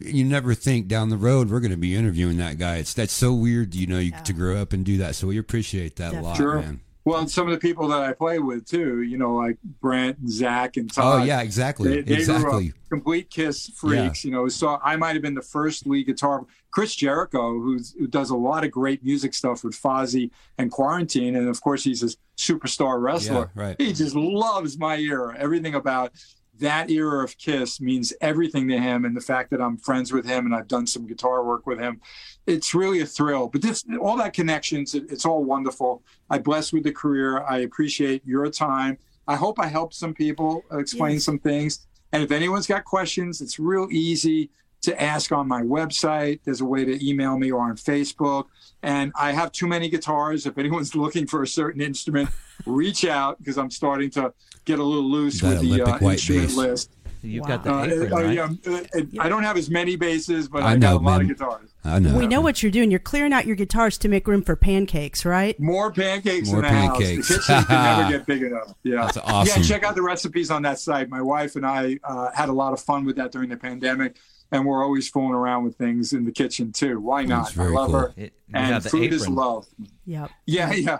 [0.00, 2.76] You never think down the road we're going to be interviewing that guy.
[2.76, 5.14] It's that's so weird, you know, you, to grow up and do that.
[5.16, 6.60] So we appreciate that a lot, Sure.
[6.60, 6.80] man.
[7.08, 10.18] Well, and some of the people that I play with too, you know, like Brent
[10.18, 11.20] and Zach and oh, Todd.
[11.22, 12.72] Oh yeah, exactly, They, they grew uh, exactly.
[12.90, 14.46] complete Kiss freaks, you know.
[14.48, 16.44] So I might have been the first lead guitar.
[16.70, 21.34] Chris Jericho, who's, who does a lot of great music stuff with Fozzy and Quarantine,
[21.36, 23.50] and of course he's a superstar wrestler.
[23.56, 23.76] Yeah, right.
[23.80, 26.12] He just loves my era, everything about
[26.58, 30.26] that era of Kiss means everything to him, and the fact that I'm friends with
[30.26, 32.00] him and I've done some guitar work with him,
[32.46, 33.48] it's really a thrill.
[33.48, 36.02] But this, all that connections, it, it's all wonderful.
[36.30, 37.42] I bless with the career.
[37.44, 38.98] I appreciate your time.
[39.26, 41.24] I hope I helped some people explain Yes.
[41.24, 41.86] some things.
[42.12, 44.50] And if anyone's got questions, it's real easy
[44.80, 46.40] to ask on my website.
[46.44, 48.44] There's a way to email me or on Facebook.
[48.82, 50.46] And I have too many guitars.
[50.46, 52.30] If anyone's looking for a certain instrument,
[52.64, 54.32] reach out because I'm starting to
[54.68, 56.56] get a little loose That with the uh, Olympic white instrument bass.
[56.56, 56.90] list.
[57.20, 57.48] You've Wow.
[57.48, 58.32] got the Uh, apron, uh, right?
[58.36, 61.04] yeah, uh, uh, I don't have as many basses, but I I, know, got a
[61.04, 61.68] lot of guitars.
[61.84, 62.16] I know.
[62.16, 62.92] We know what you're doing.
[62.92, 65.58] You're clearing out your guitars to make room for pancakes, right?
[65.58, 67.28] More pancakes More in the pancakes.
[67.28, 67.28] house.
[67.28, 68.72] The kitchen can never get big enough.
[68.84, 69.62] Yeah, That's awesome.
[69.62, 71.08] Yeah, check out the recipes on that site.
[71.08, 74.16] My wife and I uh, had a lot of fun with that during the pandemic,
[74.52, 77.00] and we're always fooling around with things in the kitchen too.
[77.00, 77.46] Why not?
[77.46, 77.98] That's I love cool.
[78.00, 78.14] her.
[78.16, 79.34] It- and have the is apron.
[79.34, 79.66] love.
[80.06, 80.30] Yep.
[80.46, 80.98] Yeah, yeah.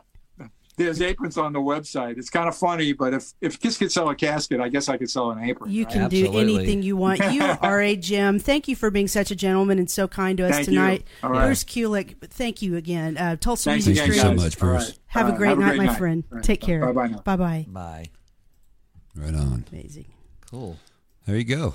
[0.78, 2.16] There's aprons on the website.
[2.18, 4.96] It's kind of funny, but if if Kiss could sell a casket, I guess I
[4.96, 5.70] could sell an apron.
[5.70, 5.92] You right?
[5.92, 6.54] can do Absolutely.
[6.62, 7.18] anything you want.
[7.32, 8.38] You are a gem.
[8.38, 10.74] Thank you for being such a gentleman and so kind to us Thank you.
[10.74, 11.04] tonight.
[11.22, 11.46] All right.
[11.46, 13.16] Bruce Kulick, thank you again.
[13.18, 14.82] Uh, Tulsa Thanks Music Thank you so much, Bruce.
[14.82, 14.98] All right.
[15.08, 16.24] Have All a great Have night, my friend.
[16.30, 16.44] All right.
[16.44, 16.92] Take care.
[16.92, 17.20] Bye bye.
[17.24, 17.66] Bye bye.
[17.68, 18.06] Bye.
[19.16, 19.64] Right on.
[19.72, 20.06] Amazing.
[20.50, 20.78] Cool.
[21.26, 21.74] There you go.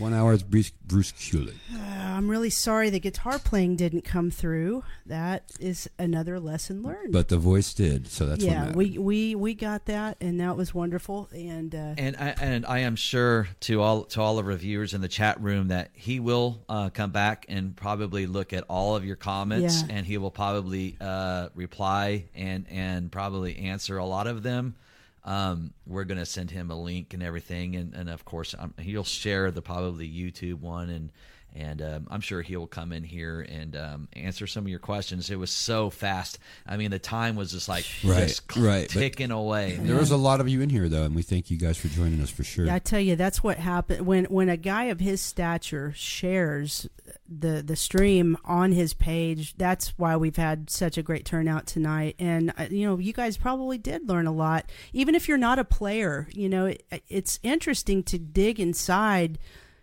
[0.00, 1.56] One hour is Bruce, Bruce Kulick.
[1.74, 4.82] Uh, I'm really sorry the guitar playing didn't come through.
[5.04, 7.12] That is another lesson learned.
[7.12, 8.76] But the voice did, so that's yeah, mattered.
[8.76, 11.28] we, we we got that, and that was wonderful.
[11.34, 15.02] And uh, And I, and I am sure to all to all the reviewers in
[15.02, 19.04] the chat room that he will uh, come back and probably look at all of
[19.04, 19.96] your comments, Yeah.
[19.96, 24.76] and he will probably uh, reply and and probably answer a lot of them.
[25.24, 29.04] Um, we're gonna send him a link and everything, and, and of course um, he'll
[29.04, 31.12] share the probably YouTube one, and
[31.54, 35.30] and um, I'm sure he'll come in here and um, answer some of your questions.
[35.30, 36.38] It was so fast.
[36.64, 39.76] I mean, the time was just like Right, just right, but- ticking away.
[39.80, 41.88] There was a lot of you in here, though, and we thank you guys for
[41.88, 42.66] joining us for sure.
[42.66, 46.88] Yeah, I tell you, that's what happened when when a guy of his stature shares
[47.30, 49.54] the the stream on his page.
[49.56, 52.16] That's why we've had such a great turnout tonight.
[52.18, 55.58] And uh, you know, you guys probably did learn a lot, even if you're not
[55.58, 56.28] a player.
[56.32, 59.38] You know, it, it's interesting to dig inside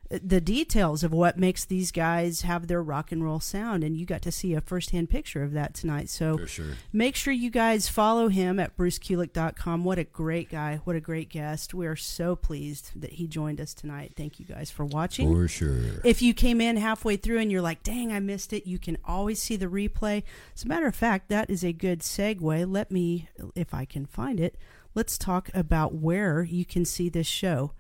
[0.10, 4.06] the details of what makes these guys have their rock and roll sound and you
[4.06, 6.66] got to see a firsthand picture of that tonight so For sure.
[6.94, 11.30] make sure you guys follow him at brucekulick.com what a great guy what a great
[11.30, 15.34] guest we are so pleased that he joined us tonight thank you guys for watching
[15.34, 15.78] For sure.
[16.04, 18.98] if you came in halfway through and you're like, dang, I missed it, you can
[19.06, 20.24] always see the replay.
[20.56, 22.72] As a matter of fact, that is a good segue.
[22.72, 24.56] Let me, if I can find it,
[24.96, 27.72] let's talk about where you can see this show.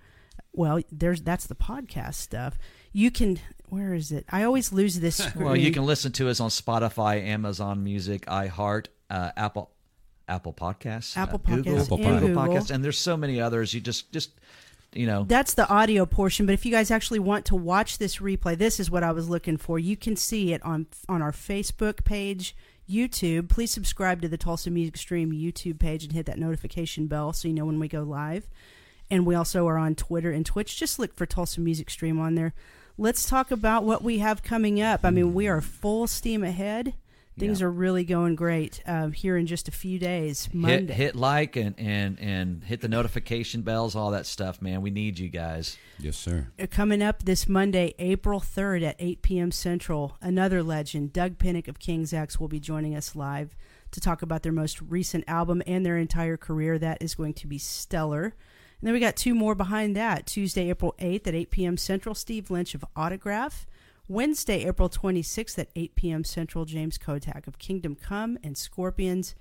[0.57, 2.57] Well, there's that's the podcast stuff.
[2.91, 3.39] You can,
[3.69, 4.25] where is it?
[4.31, 5.21] I always lose this.
[5.35, 9.69] Well, you can listen to us on Spotify, Amazon Music, iHeart, uh, Apple,
[10.27, 12.43] Apple Podcasts, uh, Apple Google, Podcasts Apple and Google Google.
[12.43, 13.71] Podcasts, and there's so many others.
[13.71, 14.31] You just, just,
[14.93, 18.17] you know, That's the audio portion, but if you guys actually want to watch this
[18.17, 19.77] replay, this is what I was looking for.
[19.77, 22.55] You can see it on on our Facebook page,
[22.89, 23.47] YouTube.
[23.47, 27.47] Please subscribe to the Tulsa Music Stream YouTube page and hit that notification bell so
[27.47, 28.47] you know when we go live.
[29.09, 30.77] And we also are on Twitter and Twitch.
[30.77, 32.53] Just look for Tulsa Music Stream on there.
[32.97, 35.01] Let's talk about what we have coming up.
[35.03, 36.93] I mean, we are full steam ahead.
[37.37, 37.67] Things Yeah.
[37.67, 40.49] are really going great uh, here in just a few days.
[40.51, 40.87] Monday.
[40.91, 44.81] hit hit like and and and hit the notification bells, all that stuff, man.
[44.81, 45.77] We need you guys.
[45.99, 46.47] Yes, sir.
[46.59, 49.51] Uh, coming up this Monday, April 3rd at 8 p.m.
[49.51, 53.55] Central, another legend, Doug Pinnick of King's X, will be joining us live
[53.91, 56.79] to talk about their most recent album and their entire career.
[56.79, 58.33] That is going to be stellar.
[58.79, 60.25] And then we got two more behind that.
[60.27, 61.77] Tuesday, April 8th at 8 p.m.
[61.77, 63.65] Central, Steve Lynch of Autograph.
[64.07, 66.23] Wednesday, April 26th at 8 p.m.
[66.23, 69.35] Central, James Kottak of Kingdom Come and Scorpions.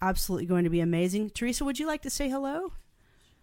[0.00, 1.30] Absolutely going to be amazing.
[1.30, 2.74] Teresa, would you like to say hello?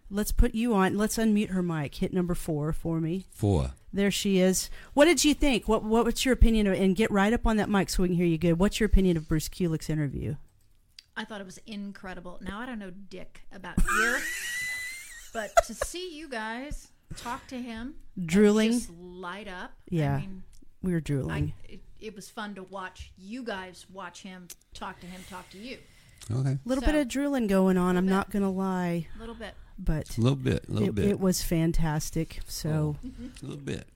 [0.08, 0.98] Let's put you on.
[0.98, 1.96] Let's unmute her mic.
[1.96, 3.26] Hit number four for me.
[3.30, 3.72] Four.
[3.92, 4.70] There she is.
[4.94, 5.68] What did you think?
[5.68, 6.74] What, what What's your opinion of?
[6.74, 8.58] And get right up on that mic so we can hear you good.
[8.58, 10.36] What's your opinion of Bruce Kulick's interview?
[11.16, 12.38] I thought it was incredible.
[12.40, 14.20] Now I don't know dick about gear,
[15.32, 18.72] but to see you guys talk to him, Drooling.
[18.72, 19.72] just light up.
[19.88, 20.16] Yeah.
[20.16, 20.42] I mean,
[20.82, 21.52] We were I, drooling.
[21.68, 25.58] it, it was fun to watch you guys watch him talk to him, talk to
[25.58, 25.78] you
[26.30, 26.50] Okay.
[26.50, 27.96] A little so- bit of drooling going on.
[27.96, 28.10] I'm bit.
[28.12, 29.54] not gonna lie, a little bit.
[29.78, 30.68] but A little bit.
[30.68, 31.04] A little it, bit.
[31.06, 32.40] it was fantastic.
[32.46, 32.96] So
[33.42, 33.88] a little bit.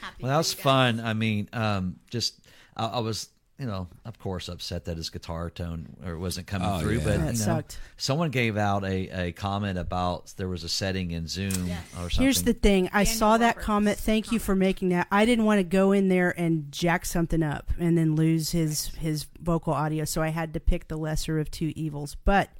[0.00, 1.00] Happy Well, that was fun.
[1.00, 2.40] I mean, um, just
[2.76, 3.28] I, I was,
[3.62, 6.98] you know, of course, upset that his guitar tone or wasn't coming Oh, through.
[6.98, 7.04] yeah.
[7.04, 7.78] But That you know, sucked.
[7.96, 11.84] someone gave out a, a comment about there was a setting in Zoom Yes.
[11.94, 12.22] or something.
[12.24, 12.88] here's the thing.
[12.92, 13.98] I Daniel saw that Roberts' comment.
[13.98, 15.06] Thank you for making that.
[15.12, 18.88] I didn't want to go in there and jack something up and then lose his
[18.96, 20.04] his vocal audio.
[20.04, 22.16] So I had to pick the lesser of two evils.
[22.24, 22.50] But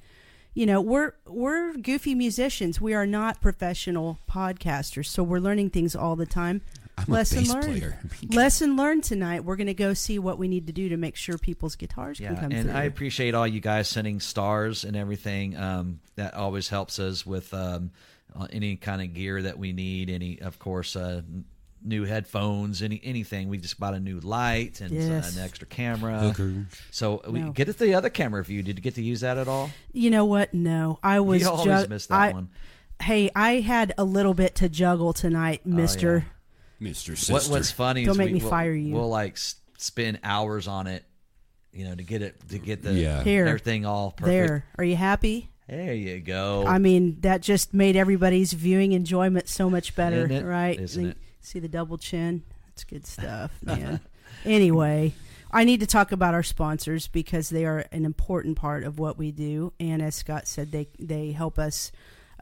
[0.53, 2.79] you know, we're we're goofy musicians.
[2.79, 6.61] We are not professional podcasters, so we're learning things all the time.
[6.97, 7.65] I'm a Lesson bass learned.
[7.65, 7.99] player.
[8.29, 9.43] Lesson learned tonight.
[9.43, 12.19] We're going to go see what we need to do to make sure people's guitars
[12.19, 12.77] Yeah, can come and through.
[12.79, 15.57] I appreciate all you guys sending stars and everything.
[15.57, 17.91] Um, that always helps us with um,
[18.39, 20.09] uh, any kind of gear that we need.
[20.11, 21.23] Any, of course, uh,
[21.83, 23.49] new headphones, any anything.
[23.49, 26.19] We just bought a new light and uh, an extra camera.
[26.19, 26.65] Hooker.
[26.91, 27.51] So we No.
[27.51, 28.61] get it the other camera view.
[28.61, 29.71] Did you get to use that at all?
[29.91, 30.53] you know what?
[30.53, 31.41] No, I was.
[31.41, 32.49] you always ju- miss that I- one.
[33.01, 36.25] Hey, I had a little bit to juggle tonight, Mister.
[36.83, 37.17] Mr.
[37.17, 37.33] Sister.
[37.33, 38.93] What, what's funny Don't is make we, me we'll, fire you.
[38.93, 41.03] We'll like s- spend hours on it,
[41.71, 43.23] you know, to get it to get the Yeah.
[43.23, 43.45] Here.
[43.47, 44.25] everything all perfect.
[44.47, 45.49] There, are you happy?
[45.67, 46.65] There you go.
[46.67, 50.43] I mean, that just made everybody's viewing enjoyment so much better, Isn't it?
[50.45, 50.79] right?
[50.79, 51.17] Isn't it?
[51.39, 52.43] See the double chin?
[52.67, 54.01] That's good stuff, man.
[54.45, 55.13] anyway,
[55.51, 59.17] I need to talk about our sponsors because they are an important part of what
[59.17, 61.91] we do, and as Scott said, they they help us.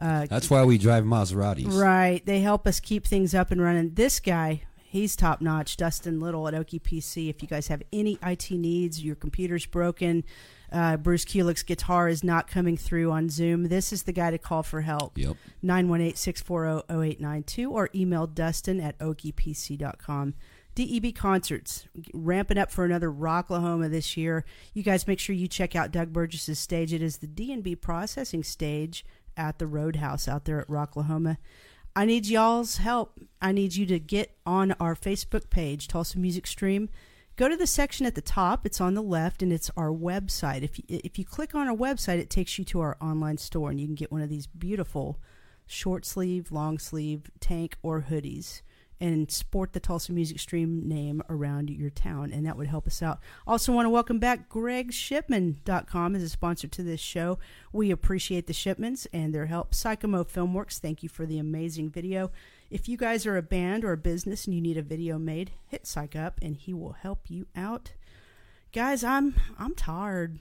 [0.02, 1.72] Uh, That's why we drive Maseratis.
[1.72, 2.24] Right.
[2.26, 3.94] They help us keep things up and running.
[3.94, 5.76] This guy, he's top notch.
[5.76, 7.30] Dustin Little at Okie PC.
[7.30, 10.24] If you guys have any IT needs, your computer's broken,
[10.72, 14.38] uh, Bruce Kulick's guitar is not coming through on Zoom, this is the guy to
[14.38, 15.16] call for help.
[15.16, 15.36] Yep.
[15.62, 20.34] 918 640 0892 or email Dustin at okiepc.com.
[20.74, 24.44] DEB concerts ramping up for another Rocklahoma this year.
[24.72, 26.94] You guys make sure you check out Doug Burgess's stage.
[26.94, 29.04] It is the D&B processing stage
[29.36, 31.38] at the Roadhouse out there at Rocklahoma.
[31.94, 33.20] I need y'all's help.
[33.40, 36.88] I need you to get on our Facebook page, Tulsa Music Stream.
[37.36, 38.64] Go to the section at the top.
[38.66, 40.62] It's on the left, and it's our website.
[40.62, 43.70] If you, if you click on our website, it takes you to our online store,
[43.70, 45.18] and you can get one of these beautiful
[45.66, 48.62] short sleeve, long sleeve, tank, or hoodies
[49.02, 53.02] and sport the Tulsa Music Stream name around your town, and that would help us
[53.02, 53.18] out.
[53.48, 57.38] Also, want to welcome back GregShipman.com as a sponsor to this show.
[57.72, 59.72] We appreciate the shipments and their help.
[59.72, 62.30] Psychomo Filmworks, thank you for the amazing video.
[62.70, 65.50] If you guys are a band or a business and you need a video made,
[65.66, 67.92] hit Psych Up, and he will help you out.
[68.72, 70.38] Guys, I'm I'm tired.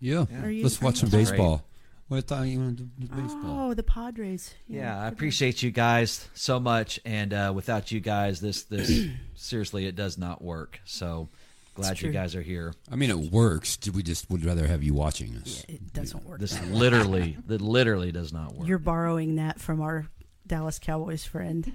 [0.00, 0.24] Yeah.
[0.42, 1.26] Are you- Let's are watch you some tired?
[1.28, 1.64] baseball.
[2.10, 3.70] What I thought you do baseball.
[3.70, 4.52] Oh, the Padres.
[4.66, 9.06] Yeah, I appreciate you guys so much, and uh, without you guys, this this
[9.36, 10.80] seriously it does not work.
[10.84, 11.28] So
[11.76, 12.74] glad you guys are here.
[12.90, 13.78] I mean, it works.
[13.94, 15.64] We just would rather have you watching us.
[15.68, 16.40] It doesn't work.
[16.40, 18.66] This literally, that literally does not work.
[18.66, 20.08] You're borrowing that from our
[20.44, 21.72] Dallas Cowboys friend.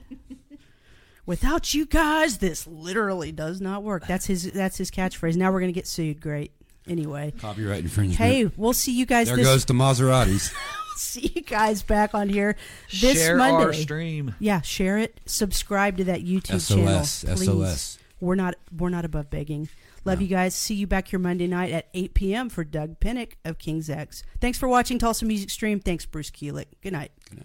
[1.25, 4.05] Without you guys, this literally does not work.
[4.05, 4.51] That's his.
[4.51, 5.37] That's his catchphrase.
[5.37, 6.19] Now we're gonna get sued.
[6.19, 6.51] Great.
[6.87, 8.17] Anyway, Copyright infringement.
[8.17, 9.27] hey, we'll see you guys.
[9.27, 10.53] there this, goes the Maseratis.
[10.97, 12.55] See you guys back on here
[12.89, 13.65] this Share Monday.
[13.65, 14.33] our stream.
[14.39, 15.19] Yeah, share it.
[15.25, 17.45] Subscribe to that YouTube SOS, channel, please.
[17.47, 17.99] SOS.
[18.21, 18.55] We're not.
[18.75, 19.67] We're not above begging.
[20.05, 20.55] Love you guys.
[20.55, 22.49] See you back here Monday night at 8 p.m.
[22.49, 24.23] for Doug Pinnick of King's X.
[24.39, 25.79] Thanks for watching Tulsa Music Stream.
[25.81, 26.67] Thanks, Bruce Kulick.
[26.81, 27.11] Good night.
[27.29, 27.43] Good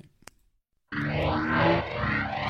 [0.93, 2.47] night.